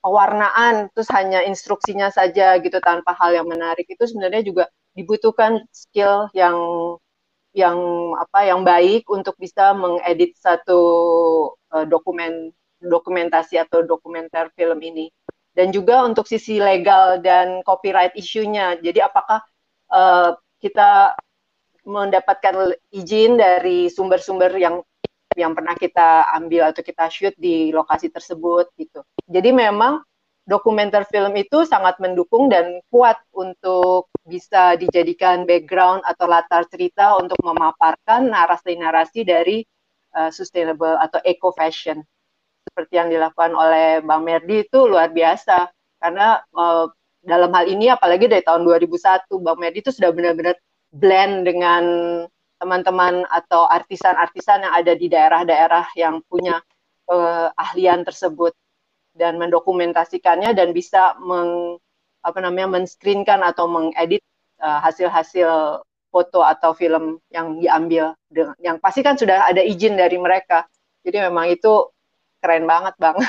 [0.00, 3.84] pewarnaan, terus hanya instruksinya saja gitu tanpa hal yang menarik.
[3.90, 6.56] Itu sebenarnya juga dibutuhkan skill yang
[7.50, 7.78] yang
[8.14, 10.80] apa yang baik untuk bisa mengedit satu
[11.74, 15.10] uh, dokumen dokumentasi atau dokumenter film ini
[15.52, 19.42] dan juga untuk sisi legal dan copyright isunya jadi apakah
[19.90, 21.18] uh, kita
[21.84, 24.82] mendapatkan izin dari sumber-sumber yang
[25.38, 29.06] yang pernah kita ambil atau kita shoot di lokasi tersebut gitu.
[29.30, 30.02] Jadi memang
[30.42, 37.38] dokumenter film itu sangat mendukung dan kuat untuk bisa dijadikan background atau latar cerita untuk
[37.46, 39.62] memaparkan narasi-narasi dari
[40.18, 42.02] uh, sustainable atau eco fashion
[42.66, 45.70] seperti yang dilakukan oleh Bang Merdi itu luar biasa
[46.02, 46.90] karena uh,
[47.20, 50.58] dalam hal ini apalagi dari tahun 2001 Bang Merdi itu sudah benar-benar
[50.90, 51.84] blend dengan
[52.60, 56.60] teman-teman atau artisan-artisan yang ada di daerah-daerah yang punya
[57.08, 58.52] uh, ahlian tersebut
[59.16, 61.80] dan mendokumentasikannya dan bisa meng,
[62.20, 64.20] apa namanya menscreenkan atau mengedit
[64.60, 70.20] uh, hasil-hasil foto atau film yang diambil dengan, yang pasti kan sudah ada izin dari
[70.20, 70.66] mereka.
[71.06, 71.88] Jadi memang itu
[72.44, 73.16] keren banget bang.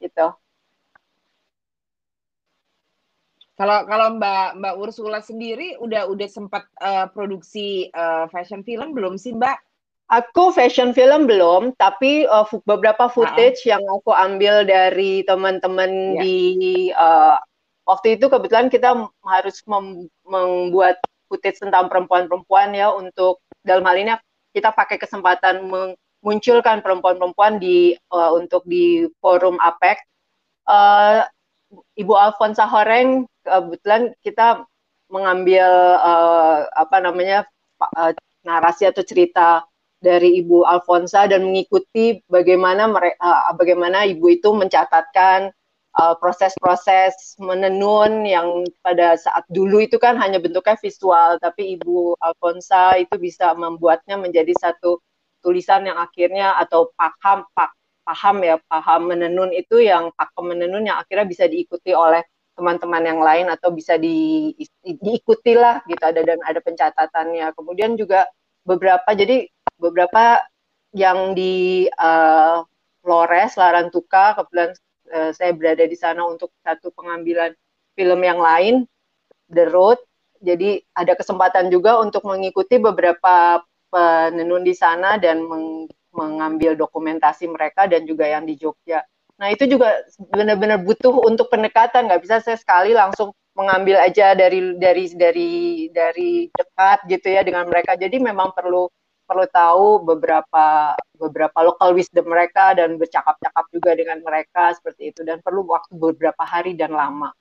[0.00, 0.26] Gitu
[3.56, 9.16] Kalau kalau Mbak Mbak Ursula sendiri udah udah sempat uh, produksi uh, fashion film belum
[9.16, 9.56] sih Mbak?
[10.06, 16.22] Aku fashion film belum, tapi uh, beberapa footage uh yang aku ambil dari teman-teman yeah.
[16.22, 16.38] di
[16.94, 17.40] uh,
[17.88, 18.92] waktu itu kebetulan kita
[19.26, 24.14] harus mem membuat footage tentang perempuan-perempuan ya untuk dalam hal ini
[24.54, 29.96] kita pakai kesempatan memunculkan perempuan-perempuan di uh, untuk di forum APEC.
[30.68, 31.24] Uh,
[31.98, 34.66] Ibu Alfonsa Horeng kebetulan kita
[35.06, 35.66] mengambil
[36.02, 37.46] uh, apa namanya
[37.78, 38.10] uh,
[38.42, 39.62] narasi atau cerita
[40.02, 45.54] dari Ibu Alfonsa dan mengikuti bagaimana mereka uh, bagaimana ibu itu mencatatkan
[46.20, 53.00] proses-proses uh, menenun yang pada saat dulu itu kan hanya bentuknya visual tapi Ibu Alfonsa
[53.00, 55.00] itu bisa membuatnya menjadi satu
[55.40, 57.72] tulisan yang akhirnya atau paham pak
[58.06, 62.22] paham ya paham menenun itu yang pakem menenun yang akhirnya bisa diikuti oleh
[62.56, 64.50] teman-teman yang lain atau bisa di,
[64.82, 68.24] diikuti lah gitu ada dan ada pencatatannya kemudian juga
[68.64, 70.40] beberapa jadi beberapa
[70.96, 72.64] yang di uh,
[73.04, 74.72] Flores Larantuka kebetulan
[75.12, 77.52] uh, saya berada di sana untuk satu pengambilan
[77.92, 78.88] film yang lain
[79.52, 80.00] The Road
[80.40, 87.88] jadi ada kesempatan juga untuk mengikuti beberapa penenun di sana dan meng, mengambil dokumentasi mereka
[87.88, 89.04] dan juga yang di Jogja.
[89.36, 90.00] Nah itu juga
[90.32, 95.52] benar-benar butuh untuk pendekatan, nggak bisa saya sekali langsung mengambil aja dari dari dari
[95.92, 97.96] dari dekat gitu ya dengan mereka.
[97.96, 98.88] Jadi memang perlu
[99.26, 105.42] perlu tahu beberapa beberapa local wisdom mereka dan bercakap-cakap juga dengan mereka seperti itu dan
[105.42, 107.34] perlu waktu beberapa hari dan lama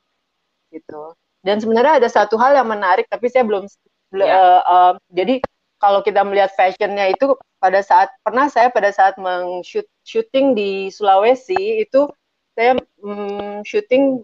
[0.73, 1.13] gitu.
[1.45, 3.69] Dan sebenarnya ada satu hal yang menarik tapi saya belum
[4.17, 4.33] ya.
[4.33, 5.37] uh, uh, jadi
[5.77, 9.61] kalau kita melihat fashionnya itu pada saat pernah saya pada saat meng
[10.05, 12.05] shooting di Sulawesi itu
[12.53, 14.23] saya mm, syuting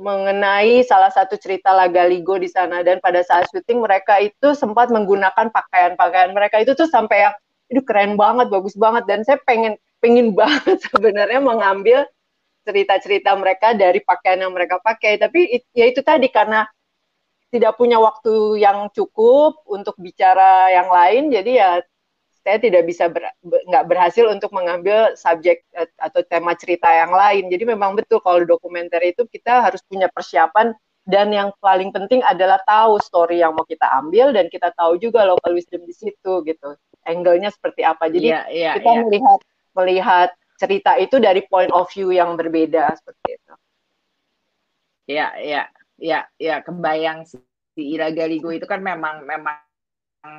[0.00, 2.84] mengenai salah satu cerita Lagaligo di sana.
[2.84, 7.34] Dan pada saat syuting mereka itu sempat menggunakan pakaian-pakaian mereka itu tuh sampai yang
[7.72, 9.08] itu keren banget, bagus banget.
[9.08, 12.04] Dan saya pengen pengen banget sebenarnya mengambil
[12.68, 15.16] cerita-cerita mereka dari pakaian yang mereka pakai.
[15.16, 16.68] Tapi ya itu tadi karena
[17.50, 21.70] tidak punya waktu yang cukup untuk bicara yang lain jadi ya
[22.40, 27.52] saya tidak bisa ber, nggak berhasil untuk mengambil subjek eh, atau tema cerita yang lain.
[27.52, 30.72] Jadi memang betul kalau dokumenter itu kita harus punya persiapan
[31.08, 35.24] dan yang paling penting adalah tahu story yang mau kita ambil dan kita tahu juga
[35.28, 36.76] local wisdom di situ gitu.
[37.08, 38.08] Angle-nya seperti apa.
[38.12, 39.02] Jadi yeah, yeah, kita yeah.
[39.04, 39.38] melihat
[39.72, 40.28] melihat
[40.60, 43.54] cerita itu dari point of view yang berbeda seperti itu.
[45.08, 45.66] Ya, ya,
[45.98, 47.40] ya, ya, kebayang si
[47.80, 49.58] Ira Galigo itu kan memang memang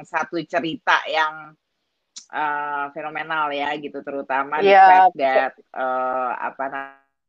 [0.05, 1.57] satu cerita yang
[2.29, 6.65] uh, fenomenal ya gitu terutama yeah, the fact that uh, apa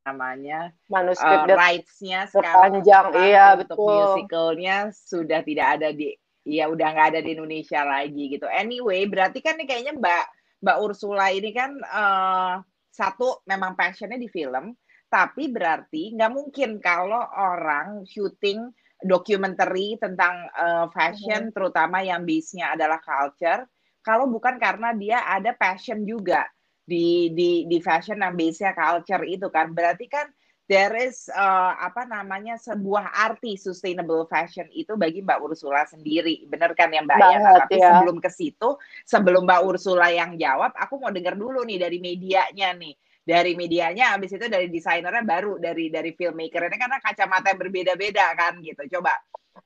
[0.05, 3.94] namanya manuskrip uh, rights-nya sekarang panjang iya untuk betul.
[3.94, 8.50] musicalnya sudah tidak ada di ya udah nggak ada di Indonesia lagi gitu.
[8.50, 10.24] Anyway berarti kan nih kayaknya Mbak
[10.66, 12.59] Mbak Ursula ini kan uh,
[12.90, 14.74] satu memang passionnya di film
[15.12, 18.72] tapi berarti nggak mungkin kalau orang syuting
[19.05, 21.55] documentary tentang uh, fashion mm -hmm.
[21.55, 23.66] terutama yang base-nya adalah culture
[24.02, 26.46] kalau bukan karena dia ada passion juga
[26.82, 29.70] di di di fashion yang base-nya culture itu kan.
[29.70, 30.26] Berarti kan
[30.66, 36.44] there is uh, apa namanya sebuah arti sustainable fashion itu bagi Mbak Ursula sendiri.
[36.50, 37.38] Benar kan ya Mbak ya?
[37.38, 37.86] Nah, tapi ya.
[37.94, 38.68] sebelum ke situ
[39.06, 42.94] sebelum Mbak Ursula yang jawab aku mau dengar dulu nih dari medianya nih.
[43.22, 48.26] Dari medianya habis itu dari desainernya baru dari dari filmmaker ini karena kacamata yang berbeda-beda
[48.34, 48.98] kan gitu.
[48.98, 49.14] Coba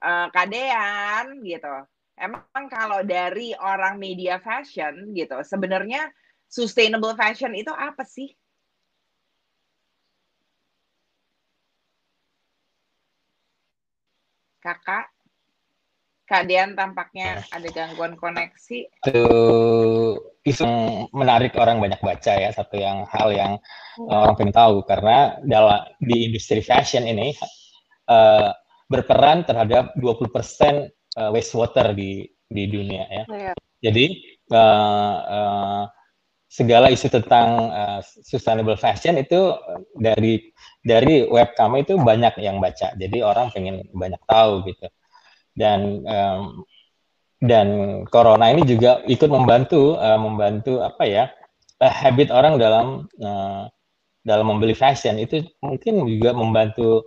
[0.05, 6.09] uh, kadean gitu emang kalau dari orang media fashion gitu, sebenarnya
[6.48, 8.33] sustainable fashion itu apa sih?
[14.64, 15.07] Kakak,
[16.26, 18.90] Kak Dian tampaknya ada gangguan koneksi.
[19.07, 19.22] Itu
[20.42, 20.66] isu
[21.14, 23.52] menarik orang banyak baca ya, satu yang hal yang
[23.94, 24.11] hmm.
[24.11, 27.31] orang pengen tahu karena dalam di industri fashion ini
[28.11, 28.50] uh,
[28.90, 33.24] berperan terhadap 20% uh, wastewater di di dunia ya.
[33.26, 33.57] Yeah.
[33.83, 34.05] Jadi
[34.52, 35.83] uh, uh,
[36.46, 39.52] segala isu tentang uh, sustainable fashion itu
[39.98, 42.94] dari dari web kami itu banyak yang baca.
[42.94, 44.87] Jadi orang pengen banyak tahu gitu.
[45.57, 46.64] Dan um,
[47.42, 47.68] dan
[48.09, 51.24] corona ini juga ikut membantu uh, membantu apa ya
[51.85, 53.68] uh, habit orang dalam uh,
[54.24, 57.05] dalam membeli fashion itu mungkin juga membantu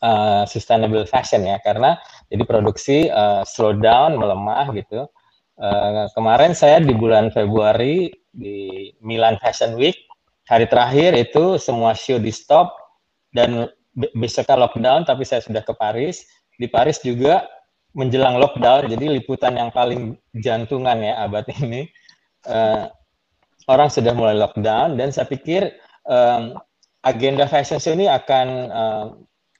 [0.00, 1.98] uh, sustainable fashion ya karena
[2.34, 5.06] jadi produksi uh, slow down melemah gitu.
[5.54, 9.94] Uh, kemarin saya di bulan Februari di Milan Fashion Week
[10.50, 12.74] hari terakhir itu semua show di stop
[13.30, 13.70] dan
[14.18, 16.26] besoknya lockdown tapi saya sudah ke Paris
[16.58, 17.46] di Paris juga
[17.94, 21.86] menjelang lockdown jadi liputan yang paling jantungan ya abad ini
[22.50, 22.90] uh,
[23.70, 25.70] orang sudah mulai lockdown dan saya pikir
[26.04, 26.58] um,
[27.06, 29.06] agenda fashion show ini akan uh,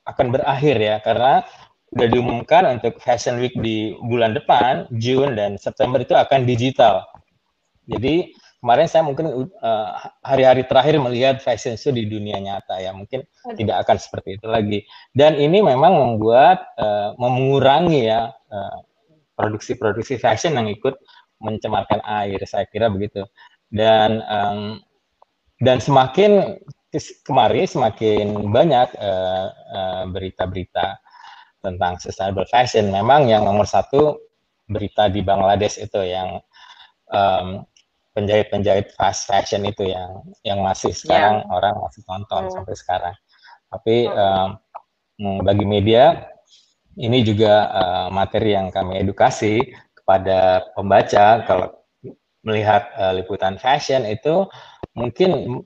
[0.05, 1.47] akan berakhir ya karena
[1.95, 7.07] sudah diumumkan untuk Fashion Week di bulan depan June dan September itu akan digital.
[7.87, 9.89] Jadi kemarin saya mungkin uh,
[10.27, 13.61] hari-hari terakhir melihat fashion show di dunia nyata ya mungkin okay.
[13.61, 18.33] tidak akan seperti itu lagi dan ini memang membuat uh, mengurangi ya
[19.37, 20.97] produksi-produksi uh, fashion yang ikut
[21.45, 23.29] mencemarkan air saya kira begitu
[23.69, 24.81] dan um,
[25.61, 26.57] dan semakin
[27.29, 28.89] kemarin semakin banyak
[30.09, 31.04] berita-berita uh, uh,
[31.65, 34.21] tentang sustainable fashion memang yang nomor satu
[34.69, 36.45] berita di Bangladesh itu yang
[37.09, 37.65] um,
[38.15, 41.51] penjahit-penjahit fast fashion itu yang yang masih sekarang yeah.
[41.57, 42.53] orang masih tonton oh.
[42.53, 43.17] sampai sekarang.
[43.73, 44.49] Tapi um,
[45.43, 46.31] bagi media
[46.95, 51.69] ini juga uh, materi yang kami edukasi kepada pembaca kalau
[52.47, 54.47] melihat uh, liputan fashion itu
[54.95, 55.63] mungkin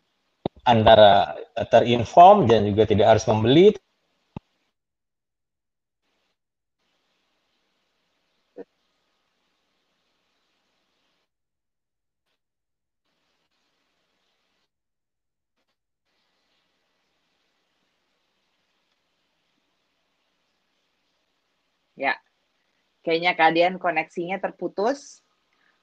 [0.64, 1.36] antara
[1.68, 3.76] terinform dan juga tidak harus membeli
[21.98, 22.14] Ya,
[23.08, 25.24] kayaknya keadaan koneksinya terputus.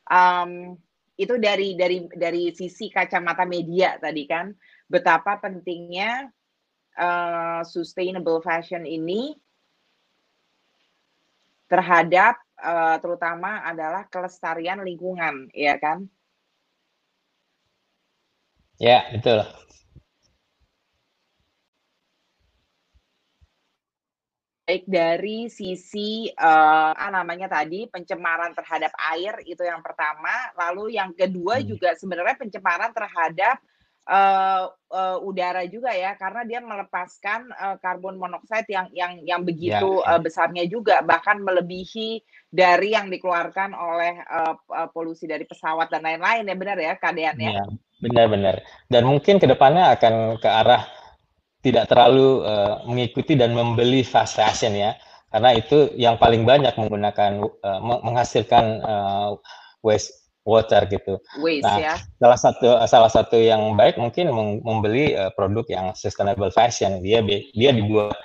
[0.05, 0.77] Um,
[1.17, 4.53] itu dari dari dari sisi kacamata media tadi kan,
[4.85, 6.29] betapa pentingnya
[7.01, 9.33] uh, sustainable fashion ini
[11.65, 16.05] terhadap uh, terutama adalah kelestarian lingkungan, ya kan?
[18.77, 19.64] Ya, betul.
[24.65, 31.13] Baik dari sisi uh, apa namanya tadi pencemaran terhadap air itu yang pertama, lalu yang
[31.13, 31.65] kedua hmm.
[31.69, 33.61] juga sebenarnya pencemaran terhadap
[34.09, 40.01] uh, uh, udara juga ya karena dia melepaskan uh, karbon monoksida yang yang yang begitu
[40.01, 40.09] ya, ya.
[40.17, 46.01] Uh, besarnya juga bahkan melebihi dari yang dikeluarkan oleh uh, uh, polusi dari pesawat dan
[46.01, 47.51] lain-lain ya benar ya keadaannya.
[47.53, 47.65] Ya,
[48.01, 48.65] benar-benar.
[48.89, 51.04] Dan mungkin ke depannya akan ke arah
[51.65, 54.93] tidak terlalu uh, mengikuti dan membeli fast fashion ya
[55.33, 59.35] karena itu yang paling banyak menggunakan uh, menghasilkan uh,
[59.83, 60.13] waste
[60.45, 61.19] water gitu.
[61.41, 61.95] Waste nah, ya.
[62.21, 64.31] Salah satu salah satu yang baik mungkin
[64.63, 67.03] membeli uh, produk yang sustainable fashion.
[67.03, 68.15] Dia dia dibuat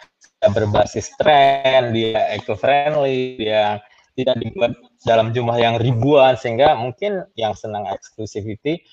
[0.54, 3.82] berbasis tren, dia eco friendly, dia
[4.14, 4.72] tidak dibuat
[5.02, 8.84] dalam jumlah yang ribuan sehingga mungkin yang senang exclusivity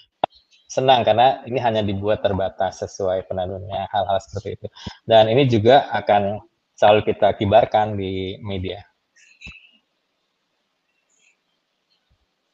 [0.68, 4.68] senang karena ini hanya dibuat terbatas sesuai penandunnya hal-hal seperti itu.
[5.08, 6.44] Dan ini juga akan
[6.76, 8.84] selalu kita kibarkan di media.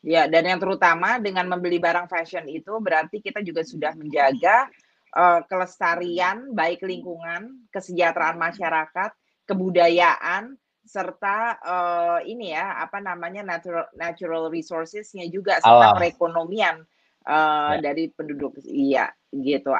[0.04, 4.68] Ya, dan yang terutama dengan membeli barang fashion itu berarti kita juga sudah menjaga
[5.16, 9.16] uh, kelestarian baik lingkungan, kesejahteraan masyarakat,
[9.48, 15.96] kebudayaan serta uh, ini ya apa namanya natural natural resourcesnya juga serta Alam.
[15.96, 16.84] perekonomian
[17.28, 17.82] uh, ya.
[17.82, 19.72] dari penduduk iya gitu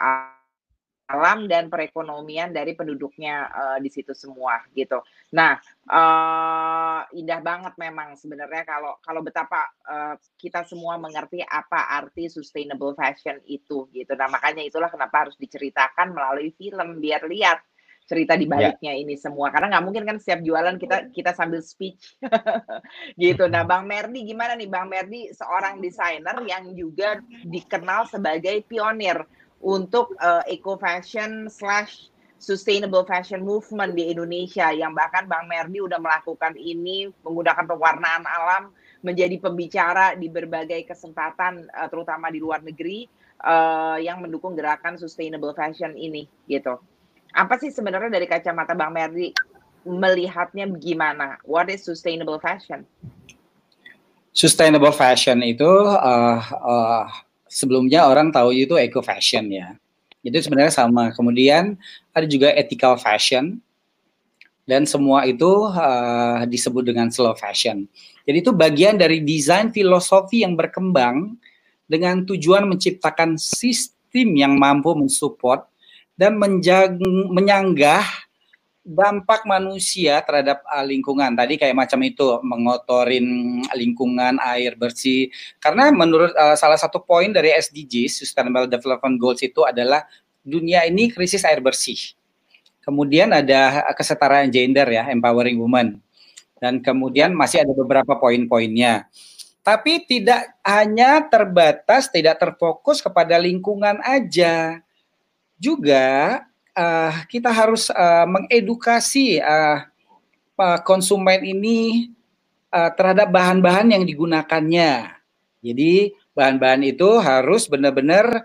[1.14, 5.04] alam dan perekonomian dari penduduknya uh, di situ semua gitu.
[5.36, 5.60] Nah,
[5.92, 12.96] uh, indah banget memang sebenarnya kalau kalau betapa uh, kita semua mengerti apa arti sustainable
[12.96, 14.16] fashion itu gitu.
[14.16, 17.60] Nah, makanya itulah kenapa harus diceritakan melalui film biar lihat
[18.04, 18.52] cerita di ya.
[18.52, 19.04] baliknya yeah.
[19.04, 19.50] ini semua.
[19.50, 22.20] Karena nggak mungkin kan setiap jualan kita kita sambil speech.
[23.24, 23.44] Gitu.
[23.48, 24.70] Nah bang Merdi gimana nih?
[24.70, 29.24] Bang Merdi seorang desainer yang juga dikenal sebagai pionir
[29.64, 32.12] untuk uh, eco fashion slash
[32.44, 34.72] sustainable fashion movement di Indonesia.
[34.76, 41.68] Yang bahkan bang Merdi udah melakukan ini menggunakan pewarnaan alam menjadi pembicara di berbagai kesempatan
[41.72, 43.08] uh, terutama di luar negeri
[43.44, 46.80] uh, yang mendukung gerakan sustainable fashion ini gitu
[47.34, 49.34] apa sih sebenarnya dari kacamata Bang Merdi
[49.84, 51.42] melihatnya gimana?
[51.44, 52.86] What is sustainable fashion?
[54.34, 55.68] Sustainable fashion itu
[55.98, 57.06] uh, uh,
[57.50, 59.76] sebelumnya orang tahu itu eco fashion ya.
[60.24, 61.12] Itu sebenarnya sama.
[61.12, 61.76] Kemudian
[62.16, 63.60] ada juga ethical fashion
[64.64, 67.84] dan semua itu uh, disebut dengan slow fashion.
[68.24, 71.36] Jadi itu bagian dari desain filosofi yang berkembang
[71.84, 75.68] dengan tujuan menciptakan sistem yang mampu mensupport
[76.14, 76.98] dan menjag,
[77.34, 78.06] menyanggah
[78.84, 81.32] dampak manusia terhadap uh, lingkungan.
[81.34, 83.26] Tadi kayak macam itu mengotorin
[83.72, 85.32] lingkungan air bersih.
[85.64, 90.04] Karena menurut uh, salah satu poin dari SDGs Sustainable Development Goals itu adalah
[90.44, 91.96] dunia ini krisis air bersih.
[92.84, 96.04] Kemudian ada kesetaraan gender ya empowering women.
[96.60, 99.08] Dan kemudian masih ada beberapa poin-poinnya.
[99.64, 104.83] Tapi tidak hanya terbatas tidak terfokus kepada lingkungan aja
[105.64, 106.44] juga
[106.76, 109.88] uh, kita harus uh, mengedukasi uh,
[110.84, 112.12] konsumen ini
[112.76, 115.16] uh, terhadap bahan-bahan yang digunakannya.
[115.64, 118.44] Jadi bahan-bahan itu harus benar-benar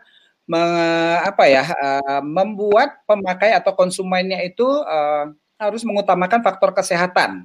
[1.29, 5.29] apa ya uh, membuat pemakai atau konsumennya itu uh,
[5.61, 7.45] harus mengutamakan faktor kesehatan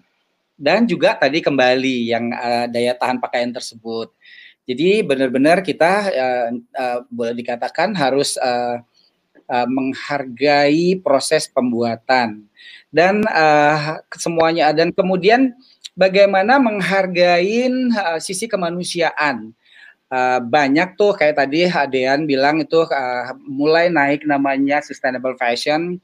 [0.55, 4.13] dan juga tadi kembali yang uh, daya tahan pakaian tersebut.
[4.63, 8.79] Jadi benar-benar kita uh, uh, boleh dikatakan harus uh,
[9.49, 12.45] uh, menghargai proses pembuatan.
[12.93, 15.53] Dan uh, semuanya dan kemudian
[15.97, 19.53] bagaimana menghargai uh, sisi kemanusiaan.
[20.13, 25.97] Uh, banyak tuh kayak tadi Adean bilang itu uh, mulai naik namanya sustainable fashion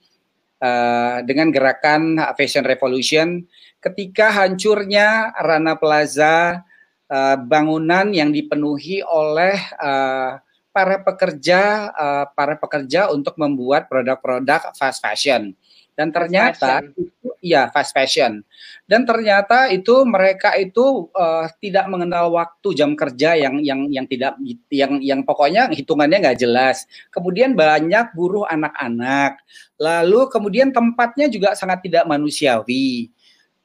[0.66, 3.46] uh, dengan gerakan fashion revolution.
[3.78, 6.66] Ketika hancurnya Rana Plaza
[7.06, 15.02] uh, bangunan yang dipenuhi oleh uh, para pekerja uh, para pekerja untuk membuat produk-produk fast
[15.02, 15.54] fashion.
[16.00, 18.40] Dan ternyata fast itu ya fast fashion.
[18.88, 24.40] Dan ternyata itu mereka itu uh, tidak mengenal waktu jam kerja yang yang yang tidak
[24.72, 26.88] yang yang pokoknya hitungannya nggak jelas.
[27.12, 29.44] Kemudian banyak buruh anak-anak.
[29.76, 33.12] Lalu kemudian tempatnya juga sangat tidak manusiawi.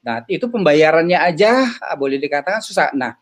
[0.05, 2.91] Nah itu pembayarannya aja boleh dikatakan susah.
[2.93, 3.15] Nah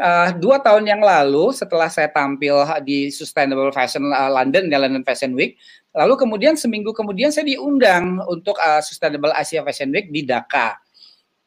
[0.00, 5.04] uh, dua tahun yang lalu setelah saya tampil di Sustainable Fashion uh, London, di London
[5.04, 5.56] Fashion Week,
[5.96, 10.76] lalu kemudian seminggu kemudian saya diundang untuk uh, Sustainable Asia Fashion Week di Dhaka.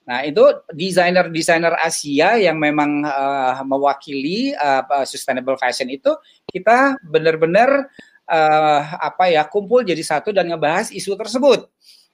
[0.10, 0.41] Nah itu
[0.74, 6.10] desainer-desainer Asia yang memang uh, mewakili uh, Sustainable Fashion itu
[6.50, 7.86] kita benar-benar
[8.26, 11.70] uh, apa ya kumpul jadi satu dan ngebahas isu tersebut.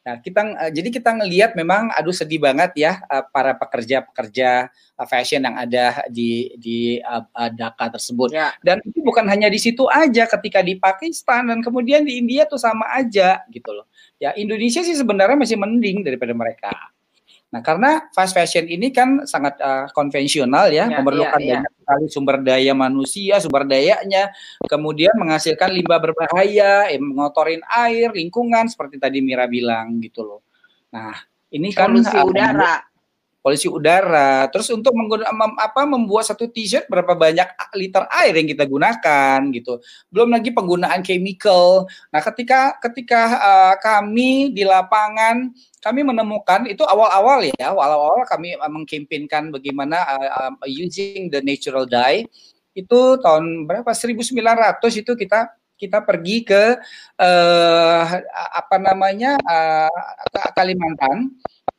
[0.06, 4.70] Nah, kita uh, jadi kita ngelihat memang aduh sedih banget ya uh, para pekerja-pekerja
[5.02, 7.02] uh, fashion yang ada di di
[7.34, 8.30] Dhaka tersebut.
[8.30, 8.54] Ya.
[8.62, 12.62] Dan itu bukan hanya di situ aja ketika di Pakistan dan kemudian di India tuh
[12.62, 13.90] sama aja gitu loh.
[14.22, 16.70] Ya Indonesia sih sebenarnya masih mending daripada mereka.
[17.56, 21.60] Nah, karena fast fashion ini kan sangat uh, konvensional ya, ya memerlukan ya, ya.
[21.64, 24.28] banyak sekali sumber daya manusia, sumber dayanya,
[24.68, 30.44] kemudian menghasilkan limbah berbahaya, eh, mengotorin air, lingkungan seperti tadi Mira bilang gitu loh.
[30.92, 31.16] Nah,
[31.48, 32.84] ini kan polusi udara
[33.46, 34.50] polusi udara.
[34.50, 35.30] Terus untuk menggunakan
[35.62, 37.46] apa membuat satu t-shirt berapa banyak
[37.78, 39.78] liter air yang kita gunakan gitu.
[40.10, 41.86] Belum lagi penggunaan chemical.
[42.10, 49.54] Nah, ketika ketika uh, kami di lapangan kami menemukan itu awal-awal ya, awal-awal kami mengkampanyekan
[49.54, 52.26] bagaimana uh, uh, using the natural dye
[52.74, 56.64] itu tahun berapa 1900 itu kita kita pergi ke
[57.20, 58.04] uh,
[58.56, 60.00] apa namanya uh,
[60.32, 61.36] ke Kalimantan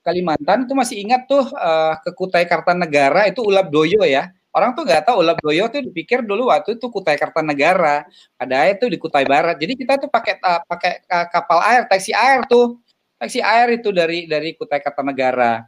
[0.07, 4.31] Kalimantan itu masih ingat tuh uh, ke Kutai Kartanegara itu Ulap Doyo ya.
[4.55, 8.07] Orang tuh nggak tahu Ulap Doyo tuh dipikir dulu waktu itu Kutai Kartanegara.
[8.39, 9.59] Padahal itu di Kutai Barat.
[9.59, 12.79] Jadi kita tuh pakai uh, pakai uh, kapal air, taksi air tuh.
[13.19, 15.67] Taksi air itu dari dari Kutai Kartanegara.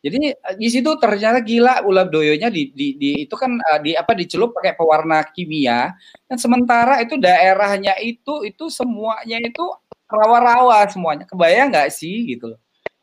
[0.00, 4.16] Jadi di situ ternyata gila ulap doyonya di, di, di itu kan uh, di apa
[4.16, 5.92] dicelup pakai pewarna kimia
[6.24, 9.60] dan sementara itu daerahnya itu itu semuanya itu
[10.08, 11.24] rawa-rawa semuanya.
[11.28, 12.60] Kebayang nggak sih gitu loh.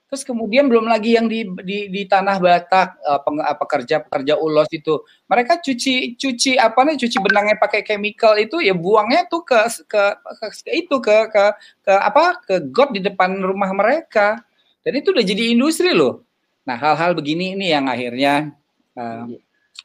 [0.07, 3.19] Terus kemudian belum lagi yang di di, di tanah Batak uh,
[3.59, 5.03] pekerja-pekerja ulos itu.
[5.27, 10.03] Mereka cuci cuci apa nih cuci benangnya pakai chemical itu ya buangnya tuh ke ke,
[10.15, 11.43] ke, ke itu ke, ke
[11.83, 14.39] ke apa ke got di depan rumah mereka.
[14.79, 16.23] Dan itu udah jadi industri loh.
[16.63, 18.55] Nah, hal-hal begini ini yang akhirnya
[18.95, 19.27] uh,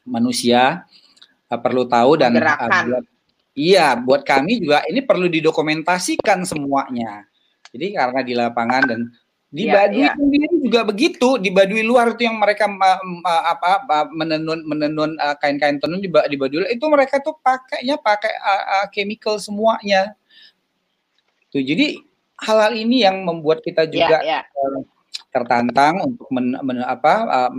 [0.07, 0.87] manusia
[1.51, 3.03] uh, perlu tahu dan uh,
[3.51, 7.27] iya buat kami juga ini perlu didokumentasikan semuanya.
[7.75, 9.01] Jadi karena di lapangan dan
[9.53, 10.17] di ya, Baduy ya.
[10.17, 11.37] sendiri juga begitu.
[11.37, 12.97] Di Baduy luar itu yang mereka ma,
[13.45, 18.33] apa, apa menenun menenun uh, kain-kain tenun di, di Baduy itu mereka tuh pakainya pakai
[18.33, 20.17] uh, uh, chemical semuanya.
[21.53, 22.01] Tuh jadi
[22.41, 24.57] hal-hal ini yang membuat kita ya, juga ya, ya.
[24.57, 24.81] Uh,
[25.29, 27.51] tertantang untuk men, men, apa uh,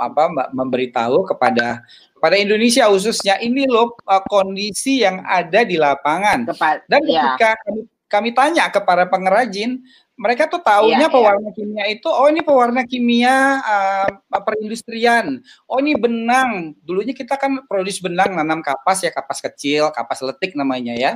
[0.00, 1.84] apa memberitahu kepada
[2.16, 6.48] pada Indonesia khususnya ini loh uh, kondisi yang ada di lapangan.
[6.48, 7.36] Kepa Dan ya.
[7.36, 7.60] ketika ya.
[7.60, 11.56] kami, kami tanya kepada pengrajin mereka tuh taunya yeah, pewarna yeah.
[11.56, 14.08] kimia itu oh ini pewarna kimia uh,
[14.44, 20.20] perindustrian oh ini benang dulunya kita kan produksi benang nanam kapas ya kapas kecil kapas
[20.20, 21.12] letik namanya ya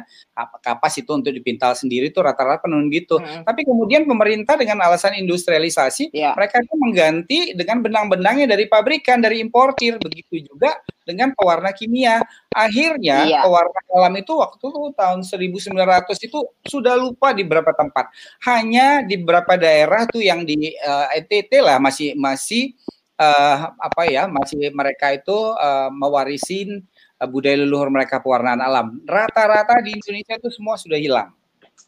[0.65, 3.45] kapas itu untuk dipintal sendiri tuh rata-rata penenun gitu hmm.
[3.45, 6.33] tapi kemudian pemerintah dengan alasan industrialisasi yeah.
[6.33, 12.27] mereka itu mengganti dengan benang-benangnya dari pabrikan dari importir begitu juga dengan pewarna kimia.
[12.51, 13.41] Akhirnya iya.
[13.47, 14.67] pewarna alam itu waktu
[14.99, 18.11] tahun 1900 itu sudah lupa di beberapa tempat.
[18.43, 22.75] Hanya di beberapa daerah tuh yang di uh, eh, NTT lah masih masih
[23.19, 26.85] uh, apa ya masih mereka itu uh, mewarisin
[27.21, 29.01] uh, budaya leluhur mereka pewarnaan alam.
[29.05, 31.31] Rata-rata di Indonesia itu semua sudah hilang.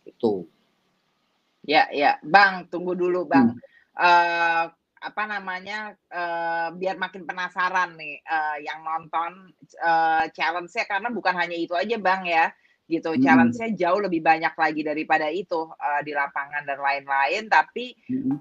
[0.04, 0.48] Itu.
[1.68, 3.52] Ya, ya, Bang, tunggu dulu, Bang.
[3.52, 3.60] Hmm.
[3.98, 4.64] Uh,
[4.98, 11.54] apa namanya uh, biar makin penasaran nih uh, yang nonton uh, challenge-nya karena bukan hanya
[11.54, 12.50] itu aja bang ya
[12.88, 13.20] gitu hmm.
[13.20, 18.34] challenge-nya jauh lebih banyak lagi daripada itu uh, di lapangan dan lain-lain tapi hmm.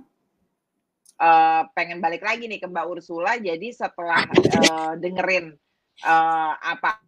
[1.20, 4.24] uh, pengen balik lagi nih ke Mbak Ursula jadi setelah
[4.72, 5.52] uh, dengerin
[6.08, 7.04] uh, apa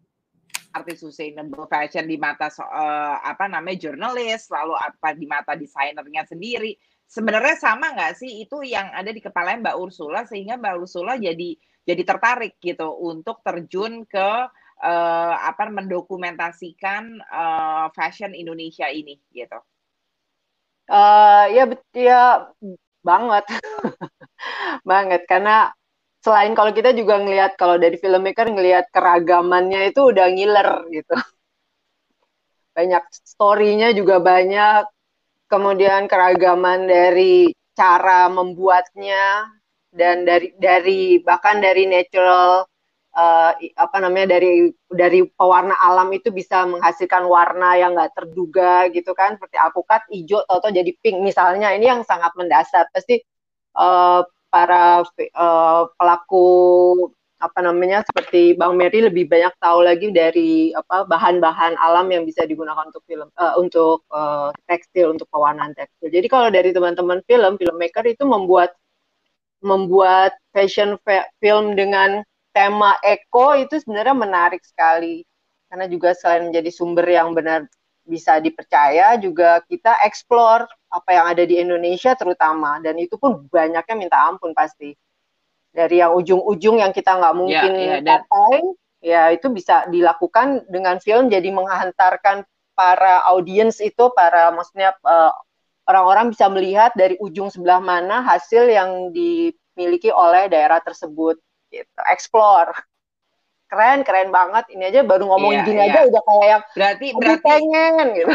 [0.69, 6.77] arti sustainable fashion di mata uh, apa namanya jurnalis lalu apa di mata desainernya sendiri
[7.09, 11.57] sebenarnya sama nggak sih itu yang ada di kepala Mbak Ursula sehingga Mbak Ursula jadi
[11.87, 14.29] jadi tertarik gitu untuk terjun ke
[14.79, 19.59] uh, apa mendokumentasikan uh, fashion Indonesia ini gitu.
[20.89, 21.63] Uh, ya
[21.93, 22.49] ya
[23.03, 23.45] banget.
[24.89, 25.69] Banget karena
[26.19, 31.15] selain kalau kita juga ngelihat kalau dari filmmaker ngelihat keragamannya itu udah ngiler gitu.
[32.75, 34.87] Banyak story-nya juga banyak.
[35.49, 39.49] Kemudian keragaman dari cara membuatnya
[39.89, 42.68] dan dari dari bahkan dari natural
[43.19, 49.11] uh, apa namanya dari dari pewarna alam itu bisa menghasilkan warna yang nggak terduga gitu
[49.11, 49.35] kan.
[49.35, 51.19] Seperti alpukat hijau atau jadi pink.
[51.19, 52.87] Misalnya ini yang sangat mendasar.
[52.95, 53.19] Pasti
[53.75, 55.03] uh, para
[55.35, 56.47] uh, pelaku
[57.39, 62.43] apa namanya seperti Bang Mary lebih banyak tahu lagi dari apa bahan-bahan alam yang bisa
[62.43, 66.11] digunakan untuk film uh, untuk uh, tekstil untuk pewarnaan tekstil.
[66.11, 68.75] Jadi kalau dari teman-teman film filmmaker itu membuat
[69.63, 70.99] membuat fashion
[71.39, 75.25] film dengan tema eco itu sebenarnya menarik sekali.
[75.69, 77.69] Karena juga selain menjadi sumber yang benar
[78.09, 82.81] bisa dipercaya juga kita explore apa yang ada di Indonesia terutama.
[82.81, 84.93] Dan itu pun banyaknya minta ampun pasti.
[85.69, 88.61] Dari yang ujung-ujung yang kita nggak ya, mungkin yeah, yeah, capai
[88.99, 92.43] ya itu bisa dilakukan dengan film jadi menghantarkan
[92.75, 95.33] para audiens itu para maksudnya eh,
[95.87, 101.39] orang-orang bisa melihat dari ujung sebelah mana hasil yang dimiliki oleh daerah tersebut
[101.69, 101.99] gitu.
[102.09, 102.73] Explore.
[103.69, 104.65] Keren keren banget.
[104.73, 105.89] Ini aja baru ngomongin yeah, gini yeah.
[105.93, 108.33] aja udah kayak yang berarti berarti pengen gitu.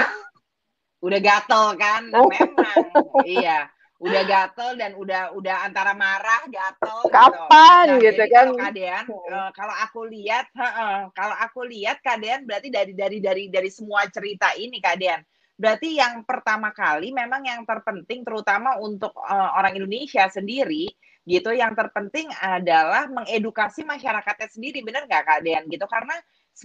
[1.04, 2.02] Udah gatel kan?
[2.08, 2.80] Memang.
[3.28, 3.68] Iya.
[4.04, 7.14] Udah gatel dan udah udah antara marah gatel gitu.
[7.14, 8.32] kapan gitu, nah, gitu kan?
[8.34, 13.22] kalau kadean uh, kalau aku lihat uh, uh, kalau aku lihat kadean berarti dari dari
[13.22, 15.24] dari dari semua cerita ini kadean
[15.56, 20.90] berarti yang pertama kali memang yang terpenting terutama untuk uh, orang Indonesia sendiri
[21.28, 21.52] gitu.
[21.52, 25.64] Yang terpenting adalah mengedukasi masyarakatnya sendiri benar nggak kak Dean?
[25.68, 26.16] Gitu karena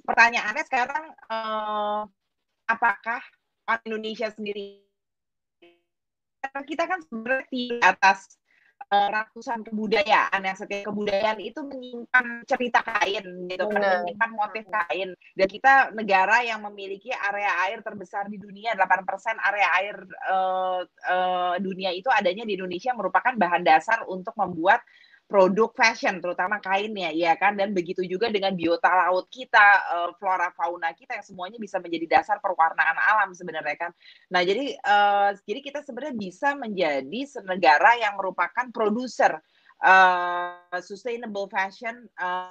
[0.07, 2.07] pertanyaannya sekarang uh,
[2.69, 3.19] apakah
[3.83, 4.79] Indonesia sendiri?
[6.39, 8.38] Kita kan sebenarnya di atas
[8.87, 15.09] uh, ratusan kebudayaan yang setiap kebudayaan itu menyimpan cerita kain gitu kan menyimpan motif kain.
[15.35, 19.95] Dan kita negara yang memiliki area air terbesar di dunia 8% area air
[20.31, 24.81] uh, uh, dunia itu adanya di Indonesia merupakan bahan dasar untuk membuat
[25.29, 27.53] produk fashion terutama kainnya ya kan?
[27.53, 29.61] Dan begitu juga dengan biota laut kita
[29.93, 33.91] uh, flora fauna kita yang semuanya bisa menjadi dasar perwarnaan alam sebenarnya kan?
[34.33, 39.37] Nah jadi uh, jadi kita sebenarnya bisa menjadi negara yang merupakan produser
[39.85, 42.49] uh, sustainable fashion uh,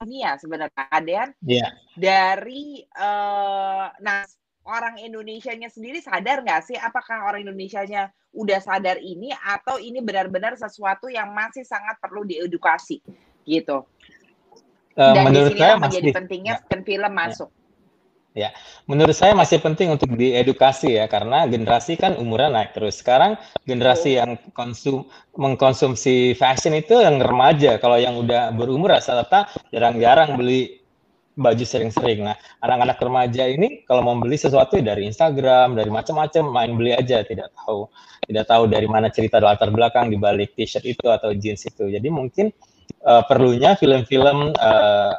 [0.00, 1.70] dunia sebenarnya Aden yeah.
[1.94, 4.26] dari uh, nah
[4.64, 10.56] orang Indonesia-nya sendiri sadar nggak sih apakah orang Indonesia-nya udah sadar ini atau ini benar-benar
[10.56, 13.04] sesuatu yang masih sangat perlu diedukasi
[13.44, 13.84] gitu.
[14.94, 16.78] Uh, Dan menurut saya menjadi masih, pentingnya ya.
[16.82, 17.50] film masuk.
[18.34, 18.40] Ya.
[18.46, 18.48] ya,
[18.90, 23.02] menurut saya masih penting untuk diedukasi ya karena generasi kan umurnya naik terus.
[23.02, 24.18] Sekarang generasi oh.
[24.22, 27.78] yang konsum mengkonsumsi fashion itu yang remaja.
[27.78, 30.83] Kalau yang udah berumur rata-rata jarang-jarang beli
[31.34, 32.22] baju sering-sering.
[32.24, 37.26] Nah, anak-anak remaja ini kalau mau beli sesuatu dari Instagram, dari macam-macam, main beli aja,
[37.26, 37.90] tidak tahu,
[38.26, 41.90] tidak tahu dari mana cerita latar belakang di balik t-shirt itu atau jeans itu.
[41.90, 42.54] Jadi mungkin
[43.04, 45.12] uh, perlunya film-film uh,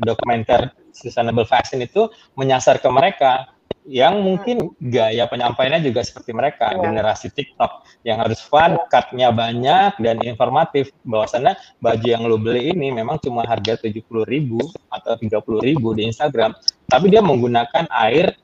[0.00, 3.48] dokumenter sustainable fashion itu menyasar ke mereka
[3.82, 6.86] yang mungkin gaya penyampaiannya juga seperti mereka ya.
[6.86, 10.94] generasi TikTok yang harus fun, cutnya banyak dan informatif.
[11.02, 15.58] Bahwasannya baju yang lo beli ini memang cuma harga tujuh puluh ribu atau tiga puluh
[15.58, 16.54] ribu di Instagram,
[16.86, 18.38] tapi dia menggunakan air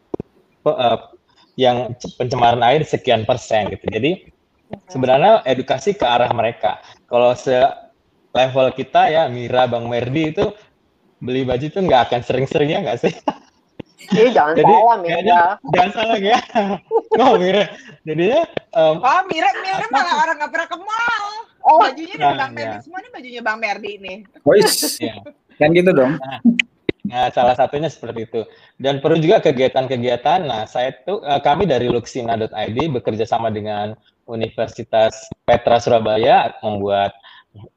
[0.67, 1.15] uh,
[1.55, 3.87] yang pencemaran air sekian persen gitu.
[3.95, 4.27] Jadi
[4.91, 6.83] sebenarnya edukasi ke arah mereka.
[7.07, 7.55] Kalau se
[8.35, 10.51] level kita ya Mira, Bang Merdi itu
[11.19, 13.15] beli baju itu nggak akan sering-sering ya nggak sih?
[14.09, 15.43] Jadi jangan Jadi, salah Mira.
[15.75, 16.39] Jangan salah ya.
[17.21, 17.65] Oh Mira.
[18.07, 18.43] Jadinya
[18.79, 21.27] um, Oh Mira, Mira malah orang nggak pernah ke mall.
[21.69, 22.81] Oh, bajunya nah, Bang Merdi ya.
[22.81, 24.15] semua ini bajunya Bang Merdi ini.
[24.49, 25.21] Oh, iya.
[25.61, 26.17] Kan gitu dong.
[26.17, 26.41] Nah,
[27.09, 28.41] Nah, salah satunya seperti itu.
[28.77, 30.45] Dan perlu juga kegiatan-kegiatan.
[30.45, 33.97] Nah, saya tuh uh, kami dari luxina.id bekerja sama dengan
[34.29, 35.17] Universitas
[35.49, 37.17] Petra Surabaya membuat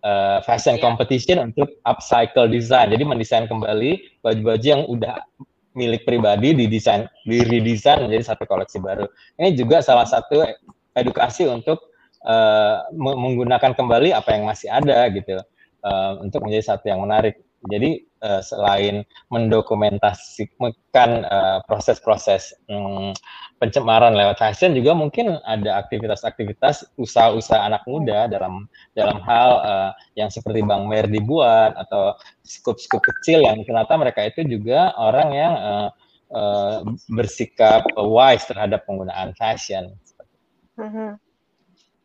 [0.03, 0.83] uh, fashion yeah.
[0.83, 2.93] competition untuk upcycle design.
[2.93, 5.21] Jadi mendesain kembali baju-baju yang udah
[5.71, 9.07] milik pribadi didesain, di redesign menjadi satu koleksi baru.
[9.39, 10.43] Ini juga salah satu
[10.95, 11.79] edukasi untuk
[12.27, 15.39] uh, menggunakan kembali apa yang masih ada gitu
[15.87, 17.39] uh, untuk menjadi satu yang menarik.
[17.69, 23.13] Jadi uh, selain mendokumentasikan uh, proses-proses um,
[23.61, 28.65] pencemaran lewat fashion juga mungkin ada aktivitas-aktivitas usaha-usaha anak muda dalam
[28.97, 34.41] dalam hal uh, yang seperti Bang Mer dibuat atau skup-skup kecil yang ternyata mereka itu
[34.49, 35.89] juga orang yang uh,
[36.33, 36.77] uh,
[37.13, 39.93] bersikap wise terhadap penggunaan fashion.
[40.81, 41.21] Mm-hmm.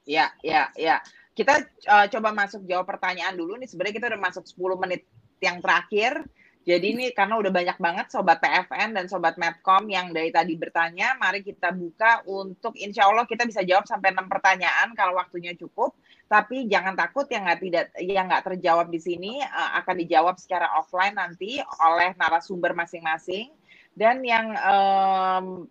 [0.05, 1.01] Ya, ya, ya.
[1.33, 3.69] Kita uh, coba masuk jawab pertanyaan dulu nih.
[3.69, 5.09] Sebenarnya kita udah masuk 10 menit
[5.41, 6.21] yang terakhir.
[6.67, 11.15] Jadi ini karena udah banyak banget sobat PFN dan sobat Medcom yang dari tadi bertanya,
[11.15, 15.95] mari kita buka untuk insya Allah kita bisa jawab sampai enam pertanyaan kalau waktunya cukup.
[16.27, 20.75] Tapi jangan takut yang nggak tidak yang nggak terjawab di sini uh, akan dijawab secara
[20.75, 23.55] offline nanti oleh narasumber masing-masing.
[23.95, 25.71] Dan yang um,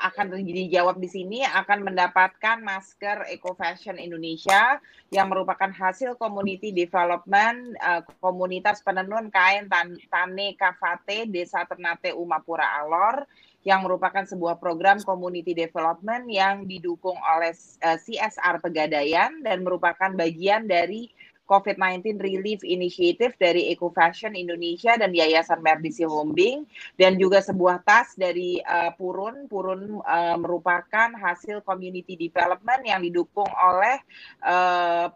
[0.00, 4.80] akan dijawab di sini akan mendapatkan masker Eco Fashion Indonesia
[5.12, 12.80] yang merupakan hasil community development uh, komunitas penenun kain tan Tane Kavate Desa Ternate Umapura
[12.80, 13.28] Alor
[13.60, 17.52] yang merupakan sebuah program community development yang didukung oleh
[17.84, 21.12] uh, CSR Pegadaian dan merupakan bagian dari
[21.50, 26.62] COVID-19 Relief Initiative dari Eco Fashion Indonesia dan Yayasan Merdisi Hombing
[26.94, 29.50] dan juga sebuah tas dari uh, Purun.
[29.50, 33.98] Purun uh, merupakan hasil community development yang didukung oleh
[34.46, 35.10] uh,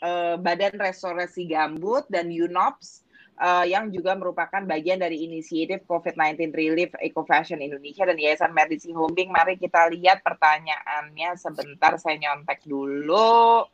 [0.00, 3.04] uh, Badan Restorasi Gambut dan UNOPS
[3.36, 8.96] uh, yang juga merupakan bagian dari inisiatif COVID-19 Relief Eco Fashion Indonesia dan Yayasan Merdisi
[8.96, 9.28] Hombing.
[9.28, 13.68] Mari kita lihat pertanyaannya sebentar saya nyontek dulu.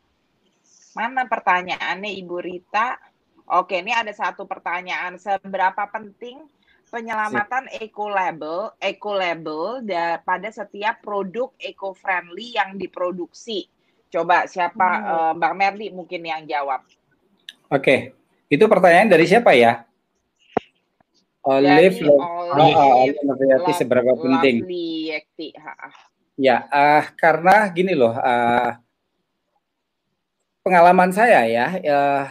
[0.97, 2.97] Mana pertanyaannya Ibu Rita?
[3.49, 5.17] Oke, ini ada satu pertanyaan.
[5.17, 6.45] Seberapa penting
[6.89, 9.85] penyelamatan eco label, eco label
[10.25, 13.69] pada setiap produk eco friendly yang diproduksi?
[14.09, 15.05] Coba siapa hmm.
[15.05, 16.85] uh, Bang Merli mungkin yang jawab.
[17.69, 18.17] Oke,
[18.49, 19.85] itu pertanyaan dari siapa ya?
[21.45, 24.65] Olive, Olive, Olive, seberapa penting?
[26.37, 28.77] Ya, uh, karena gini loh, uh,
[30.63, 32.25] pengalaman saya ya, uh,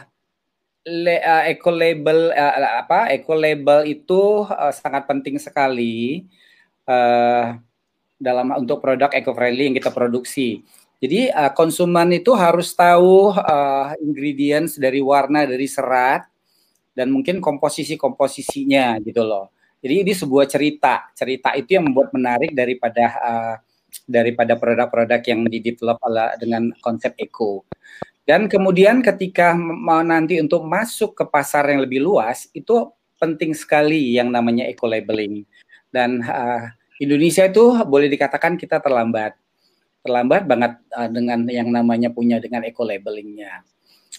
[0.87, 6.23] le, uh, eco label uh, apa eco label itu uh, sangat penting sekali
[6.87, 7.59] uh,
[8.17, 10.63] dalam untuk produk eco friendly yang kita produksi.
[10.97, 16.25] Jadi uh, konsumen itu harus tahu uh, ingredients dari warna dari serat
[16.97, 19.53] dan mungkin komposisi komposisinya gitu loh.
[19.77, 21.13] Jadi ini sebuah cerita.
[21.13, 23.55] Cerita itu yang membuat menarik daripada uh,
[24.09, 26.01] daripada produk-produk yang didevelop
[26.41, 27.61] dengan konsep eco.
[28.27, 34.19] Dan kemudian ketika mau nanti untuk masuk ke pasar yang lebih luas itu penting sekali
[34.19, 35.47] yang namanya eco labeling.
[35.87, 36.67] Dan uh,
[36.99, 39.31] Indonesia itu boleh dikatakan kita terlambat.
[40.03, 43.63] Terlambat banget uh, dengan yang namanya punya dengan eco labelingnya.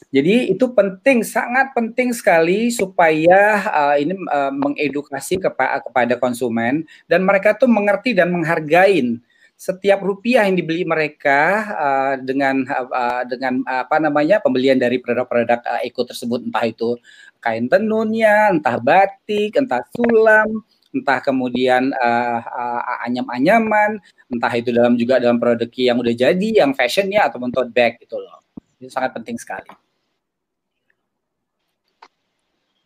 [0.08, 7.26] Jadi itu penting, sangat penting sekali supaya uh, ini uh, mengedukasi kepa kepada konsumen dan
[7.26, 9.20] mereka tuh mengerti dan menghargai
[9.58, 15.58] setiap rupiah yang dibeli mereka uh, dengan uh, dengan uh, apa namanya pembelian dari produk-produk
[15.66, 16.94] uh, eco tersebut entah itu
[17.42, 20.62] kain tenunnya, entah batik, entah sulam,
[20.94, 23.98] entah kemudian uh, uh, anyam-anyaman,
[24.30, 28.14] entah itu dalam juga dalam produk yang udah jadi, yang fashionnya ataupun tote bag gitu
[28.14, 28.38] loh.
[28.78, 29.74] Itu sangat penting sekali.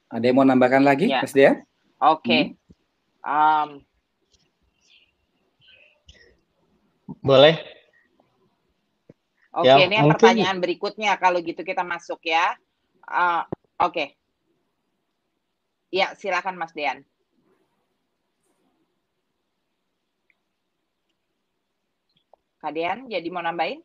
[0.08, 1.20] Ada yang mau nambahkan lagi, ya.
[1.20, 1.60] Mas Dia?
[2.00, 2.24] Oke.
[2.24, 2.42] Okay.
[3.20, 3.28] Hmm.
[3.28, 3.91] Um,
[7.20, 7.60] Boleh.
[9.52, 10.16] Oke, ya, ini mungkin...
[10.16, 12.56] pertanyaan berikutnya kalau gitu kita masuk ya.
[13.04, 13.44] Uh,
[13.82, 13.92] Oke.
[13.92, 14.08] Okay.
[15.92, 17.04] Ya, silakan Mas Dean.
[22.64, 23.84] Kak Dean, jadi mau nambahin?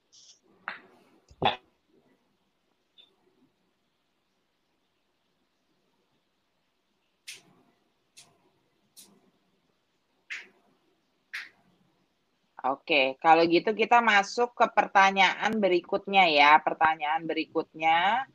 [12.66, 16.58] Oke, kalau gitu kita masuk ke pertanyaan berikutnya ya.
[16.58, 18.26] Pertanyaan berikutnya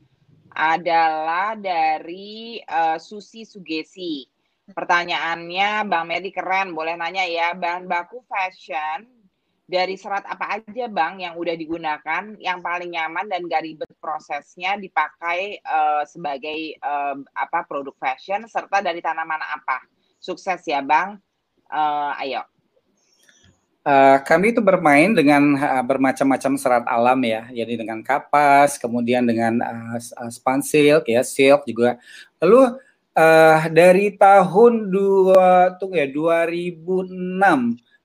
[0.54, 4.22] adalah dari uh, Susi Sugesi.
[4.70, 9.22] Pertanyaannya, Bang Medi keren, boleh nanya ya, bahan baku fashion
[9.72, 14.76] dari serat apa aja bang yang udah digunakan yang paling nyaman dan gak ribet prosesnya
[14.76, 19.80] dipakai uh, sebagai uh, apa produk fashion serta dari tanaman apa
[20.20, 21.16] sukses ya bang
[21.72, 22.44] uh, ayo
[23.83, 29.59] Uh, kami itu bermain dengan uh, bermacam-macam serat alam ya, jadi dengan kapas, kemudian dengan
[29.59, 31.99] uh, span silk ya, silk juga.
[32.39, 32.78] Lalu
[33.18, 37.11] uh, dari tahun dua tuh ya 2006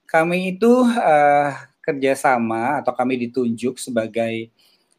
[0.07, 1.51] kami itu uh,
[1.83, 4.51] kerjasama atau kami ditunjuk sebagai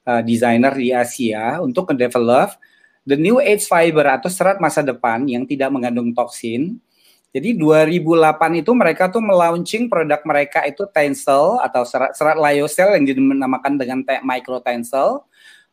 [0.05, 2.57] uh, desainer di Asia untuk mendevelop
[3.09, 6.77] the new age fiber atau serat masa depan yang tidak mengandung toksin.
[7.29, 13.05] Jadi 2008 itu mereka tuh melaunching produk mereka itu Tencel atau serat serat lyocell yang
[13.05, 15.21] dinamakan dengan micro Tencel.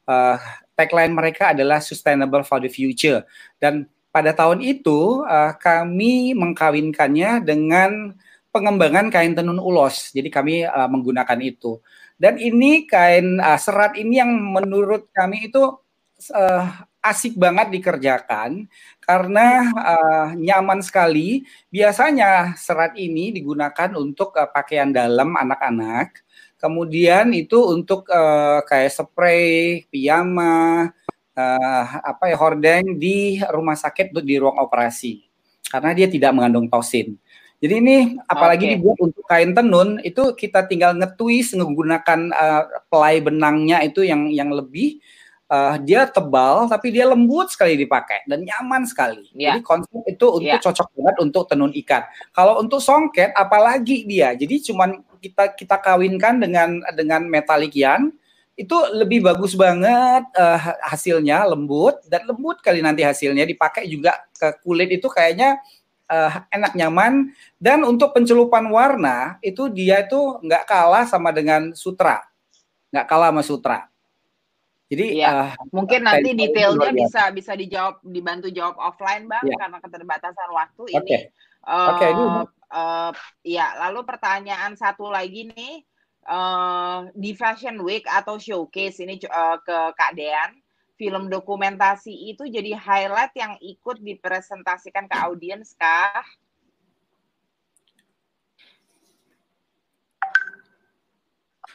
[0.06, 0.38] Uh,
[0.78, 3.26] tagline mereka adalah sustainable for the future
[3.58, 8.16] dan pada tahun itu uh, kami mengkawinkannya dengan
[8.56, 10.16] pengembangan kain tenun ulos.
[10.16, 11.84] Jadi kami uh, menggunakan itu.
[12.16, 15.60] Dan ini kain uh, serat ini yang menurut kami itu
[16.32, 16.64] uh,
[17.06, 18.66] asik banget dikerjakan
[18.98, 21.46] karena uh, nyaman sekali.
[21.70, 26.26] Biasanya serat ini digunakan untuk uh, pakaian dalam anak-anak.
[26.58, 30.90] Kemudian itu untuk uh, kayak spray, piyama,
[31.38, 35.22] uh, apa ya hordeng di rumah sakit di ruang operasi
[35.70, 37.20] karena dia tidak mengandung tosin.
[37.60, 37.98] Jadi ini
[38.28, 38.74] apalagi okay.
[38.76, 44.52] dibuat untuk kain tenun itu kita tinggal ngetwist menggunakan uh, pelai benangnya itu yang yang
[44.52, 45.00] lebih
[45.50, 49.30] uh, dia tebal tapi dia lembut sekali dipakai dan nyaman sekali.
[49.34, 49.58] Yeah.
[49.58, 50.62] Jadi konsep itu untuk yeah.
[50.62, 52.04] cocok banget untuk tenun ikat.
[52.34, 54.34] Kalau untuk songket apalagi dia.
[54.34, 58.14] Jadi cuman kita kita kawinkan dengan dengan metalik yarn
[58.56, 64.64] itu lebih bagus banget uh, hasilnya lembut dan lembut kali nanti hasilnya dipakai juga ke
[64.64, 65.60] kulit itu kayaknya
[66.08, 72.24] uh, enak nyaman dan untuk pencelupan warna itu dia itu nggak kalah sama dengan sutra
[72.96, 73.78] nggak kalah sama sutra
[74.86, 79.58] jadi ya, uh, mungkin nanti detailnya bisa bisa dijawab dibantu jawab offline bang ya.
[79.58, 80.98] karena keterbatasan waktu okay.
[81.02, 81.18] ini
[81.66, 82.26] uh, okay, ini
[82.70, 83.12] uh,
[83.42, 85.82] ya lalu pertanyaan satu lagi nih
[86.30, 90.54] uh, di fashion week atau showcase ini uh, ke Kak Dean
[90.96, 96.24] film dokumentasi itu jadi highlight yang ikut dipresentasikan ke audiens kah?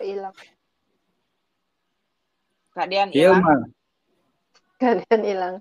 [0.01, 0.33] Hilang.
[2.71, 3.43] Kak Dian hilang.
[4.79, 5.57] Kak Dian hilang.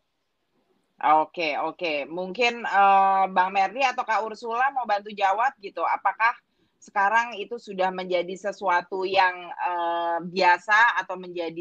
[0.99, 2.03] Oke, oke.
[2.11, 5.79] Mungkin uh, Bang Merdi atau Kak Ursula mau bantu jawab gitu.
[5.79, 6.35] Apakah
[6.79, 11.59] sekarang itu sudah menjadi sesuatu yang uh, biasa atau menjadi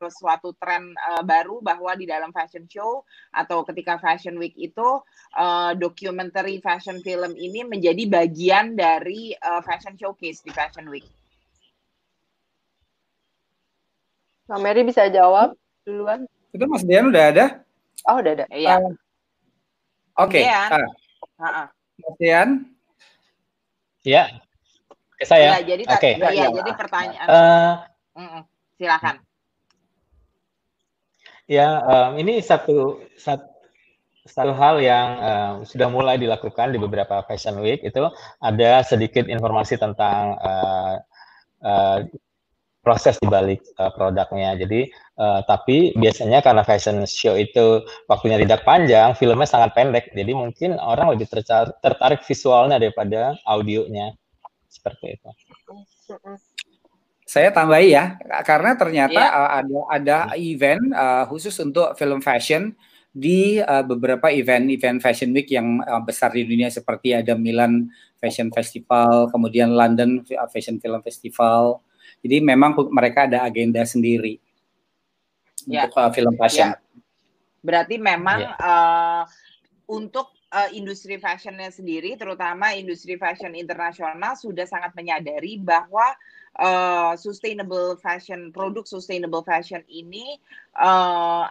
[0.00, 3.04] sesuatu tren uh, baru bahwa di dalam fashion show
[3.36, 5.04] atau ketika fashion week itu
[5.36, 11.04] uh, documentary fashion film ini menjadi bagian dari uh, fashion showcase di fashion week.
[14.50, 15.54] Mbak Mary bisa jawab
[15.86, 16.26] duluan.
[16.50, 17.62] Itu Mas Dian udah ada?
[18.10, 18.46] Oh udah ada.
[18.50, 18.82] Iya.
[18.82, 18.90] Uh,
[20.26, 20.42] Oke.
[20.42, 20.50] Okay.
[21.38, 21.70] Uh,
[22.02, 22.66] Mas Dian.
[24.02, 24.26] Ya,
[25.22, 25.62] ke saya.
[25.62, 26.18] Ya, jadi okay.
[26.18, 27.28] ya, ya, jadi pertanyaan.
[27.30, 28.42] Uh,
[28.74, 29.22] silakan.
[31.46, 33.46] Ya, um, ini satu, satu
[34.26, 38.02] satu hal yang uh, sudah mulai dilakukan di beberapa fashion week itu
[38.42, 40.94] ada sedikit informasi tentang uh,
[41.62, 41.98] uh,
[42.80, 44.56] proses di balik uh, produknya.
[44.56, 44.88] Jadi,
[45.20, 50.12] uh, tapi biasanya karena fashion show itu waktunya tidak panjang, filmnya sangat pendek.
[50.16, 51.28] Jadi mungkin orang lebih
[51.84, 54.16] tertarik visualnya daripada audionya.
[54.70, 55.30] Seperti itu.
[57.30, 59.38] Saya tambahi ya, karena ternyata yeah.
[59.38, 62.74] uh, ada ada event uh, khusus untuk film fashion
[63.10, 68.50] di uh, beberapa event-event fashion week yang uh, besar di dunia seperti ada Milan Fashion
[68.50, 71.82] Festival, kemudian London Fashion Film Festival,
[72.20, 74.40] jadi memang mereka ada agenda sendiri
[75.64, 75.88] ya.
[75.88, 76.72] untuk uh, film fashion.
[76.72, 76.78] Ya.
[77.60, 78.56] Berarti memang ya.
[78.56, 79.22] uh,
[79.88, 86.14] untuk uh, industri fashionnya sendiri, terutama industri fashion internasional sudah sangat menyadari bahwa
[86.60, 90.38] uh, sustainable fashion, produk sustainable fashion ini
[90.78, 91.46] uh,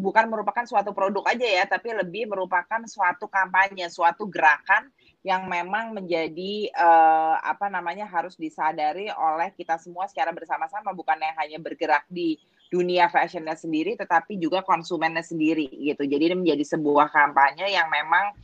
[0.00, 4.88] bukan merupakan suatu produk aja ya, tapi lebih merupakan suatu kampanye, suatu gerakan
[5.26, 11.34] yang memang menjadi uh, apa namanya harus disadari oleh kita semua secara bersama-sama bukan yang
[11.42, 12.38] hanya bergerak di
[12.70, 16.06] dunia fashionnya sendiri tetapi juga konsumennya sendiri gitu.
[16.06, 18.36] Jadi ini menjadi sebuah kampanye yang memang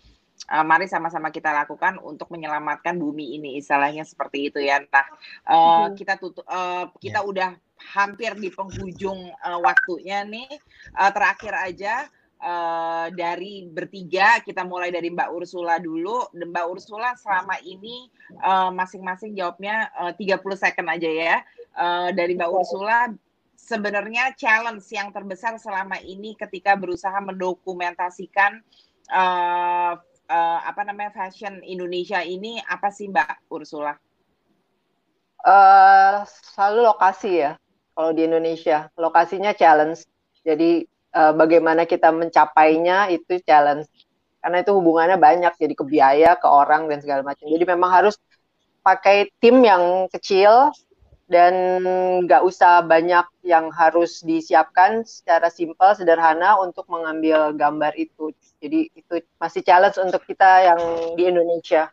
[0.51, 4.83] uh, mari sama-sama kita lakukan untuk menyelamatkan bumi ini istilahnya seperti itu ya.
[4.83, 5.07] Nah
[5.47, 7.31] uh, kita tutup uh, kita yeah.
[7.31, 7.51] udah
[7.95, 10.51] hampir di penghujung uh, waktunya nih.
[10.97, 12.11] Uh, terakhir aja
[12.45, 16.29] uh, dari bertiga kita mulai dari Mbak Ursula dulu.
[16.37, 18.13] Mbak Ursula selama ini
[18.77, 21.37] masing-masing uh, jawabnya uh, 30 second aja ya.
[21.75, 23.11] Uh, dari Mbak Ursula
[23.65, 28.61] sebenarnya challenge yang terbesar selama ini ketika berusaha mendokumentasikan
[29.09, 29.97] uh,
[30.29, 33.97] uh, apa namanya fashion Indonesia ini apa sih Mbak Ursula?
[35.45, 37.57] Uh, selalu lokasi ya
[37.93, 40.09] kalau di Indonesia lokasinya challenge
[40.41, 43.89] jadi uh, bagaimana kita mencapainya itu challenge.
[44.45, 47.49] Karena itu hubungannya banyak jadi ke biaya ke orang dan segala macam.
[47.49, 48.21] Jadi memang harus
[48.85, 50.69] pakai tim yang kecil
[51.25, 51.81] dan
[52.29, 58.37] nggak usah banyak yang harus disiapkan secara simpel sederhana untuk mengambil gambar itu.
[58.61, 60.81] Jadi itu masih challenge untuk kita yang
[61.17, 61.89] di Indonesia.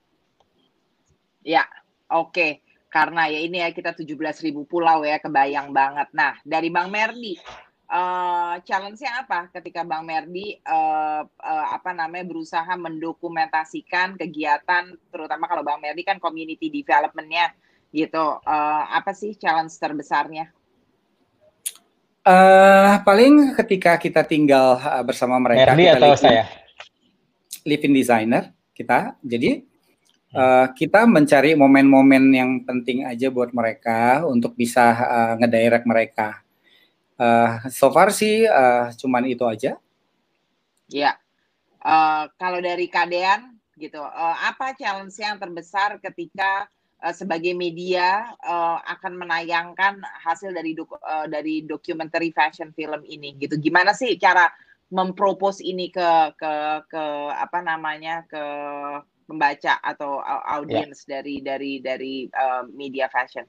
[1.48, 1.64] Ya
[2.12, 2.36] oke.
[2.36, 2.52] Okay.
[2.92, 6.12] karena ya ini ya kita 17.000 pulau ya kebayang banget.
[6.12, 7.40] Nah dari Bang Merdi
[7.92, 15.62] uh, challenge-nya apa ketika Bang Merdi uh, uh, apa namanya berusaha mendokumentasikan kegiatan terutama kalau
[15.62, 17.52] Bang Merdi kan community development-nya
[17.92, 18.40] gitu.
[18.48, 20.50] Uh, apa sih challenge terbesarnya?
[22.22, 25.76] Uh, paling ketika kita tinggal uh, bersama mereka.
[25.76, 26.48] Merdi atau saya?
[27.68, 29.20] Living designer kita.
[29.22, 29.62] Jadi
[30.34, 36.41] uh, kita mencari momen-momen yang penting aja buat mereka untuk bisa uh, ngedirect mereka.
[37.22, 39.78] Uh, so far sih uh, cuman itu aja.
[40.90, 41.22] Ya.
[41.78, 46.66] Uh, kalau dari Kadean gitu, uh, apa challenge yang terbesar ketika
[47.06, 53.38] uh, sebagai media uh, akan menayangkan hasil dari doku, uh, dari documentary fashion film ini
[53.38, 53.54] gitu.
[53.62, 54.50] Gimana sih cara
[54.90, 56.10] mempropos ini ke
[56.42, 56.54] ke
[56.90, 57.04] ke
[57.38, 58.44] apa namanya ke
[59.30, 61.22] pembaca atau audiens yeah.
[61.22, 63.46] dari dari dari uh, media fashion?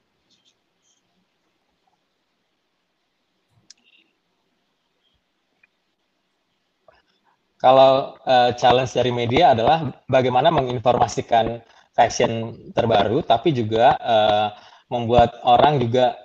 [7.62, 11.62] Kalau uh, challenge dari media adalah bagaimana menginformasikan
[11.94, 14.50] fashion terbaru, tapi juga uh,
[14.90, 16.18] membuat orang juga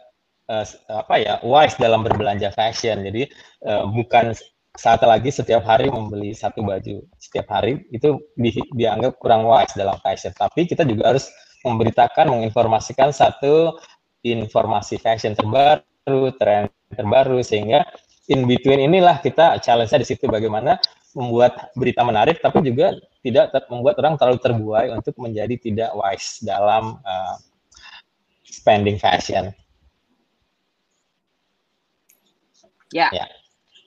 [0.50, 3.06] uh, apa ya wise dalam berbelanja fashion.
[3.06, 3.30] Jadi
[3.70, 4.34] uh, bukan
[4.78, 10.02] saat lagi setiap hari membeli satu baju setiap hari itu di, dianggap kurang wise dalam
[10.02, 10.34] fashion.
[10.34, 11.30] Tapi kita juga harus
[11.62, 13.78] memberitakan, menginformasikan satu
[14.26, 16.66] informasi fashion terbaru, tren
[16.98, 17.86] terbaru sehingga
[18.32, 20.82] in between inilah kita challenge-nya di situ bagaimana
[21.18, 22.94] membuat berita menarik tapi juga
[23.26, 27.36] tidak membuat orang terlalu terbuai untuk menjadi tidak wise dalam uh,
[28.46, 29.50] spending fashion.
[32.94, 33.26] Ya, ya.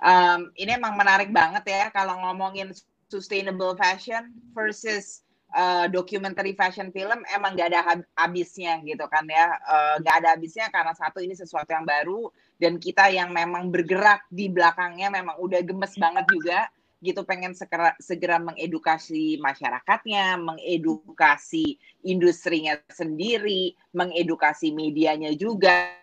[0.03, 2.75] Um, ini emang menarik banget ya kalau ngomongin
[3.09, 5.25] sustainable fashion versus
[5.55, 10.73] uh, documentary fashion film emang gak ada habisnya gitu kan ya uh, gak ada habisnya
[10.73, 15.61] karena satu ini sesuatu yang baru dan kita yang memang bergerak di belakangnya memang udah
[15.65, 16.69] gemes banget juga
[17.01, 25.97] gitu pengen segera, segera mengedukasi masyarakatnya, mengedukasi industrinya sendiri, mengedukasi medianya juga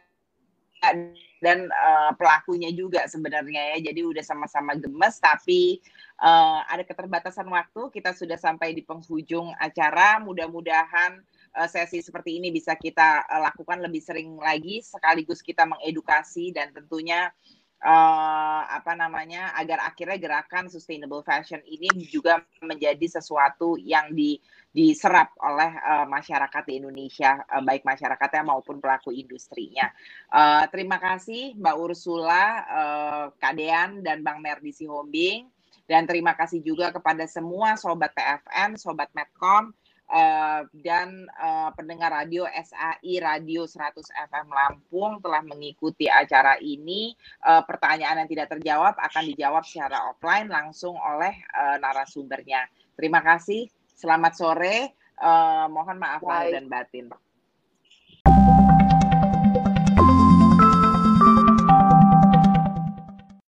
[1.38, 3.92] dan uh, pelakunya juga sebenarnya ya.
[3.92, 5.82] Jadi udah sama-sama gemes tapi
[6.22, 7.94] uh, ada keterbatasan waktu.
[7.94, 10.18] Kita sudah sampai di penghujung acara.
[10.22, 11.22] Mudah-mudahan
[11.58, 16.74] uh, sesi seperti ini bisa kita uh, lakukan lebih sering lagi sekaligus kita mengedukasi dan
[16.74, 17.30] tentunya
[17.78, 24.42] apa namanya agar akhirnya gerakan sustainable fashion ini juga menjadi sesuatu yang di
[24.78, 29.90] diserap oleh uh, masyarakat di Indonesia uh, baik masyarakatnya maupun pelaku industrinya.
[30.30, 35.50] Uh, terima kasih Mbak Ursula, uh, Kadean dan Bang Merdi Sihombing
[35.90, 39.74] dan terima kasih juga kepada semua sobat PFN, sobat Medcom
[40.12, 47.14] uh, dan uh, pendengar radio SAI Radio 100 FM Lampung telah mengikuti acara ini.
[47.44, 52.68] Uh, pertanyaan yang tidak terjawab akan dijawab secara offline langsung oleh uh, narasumbernya.
[52.96, 53.68] Terima kasih.
[53.94, 54.96] Selamat sore.
[55.18, 57.10] Uh, mohon maaf lahir dan batin.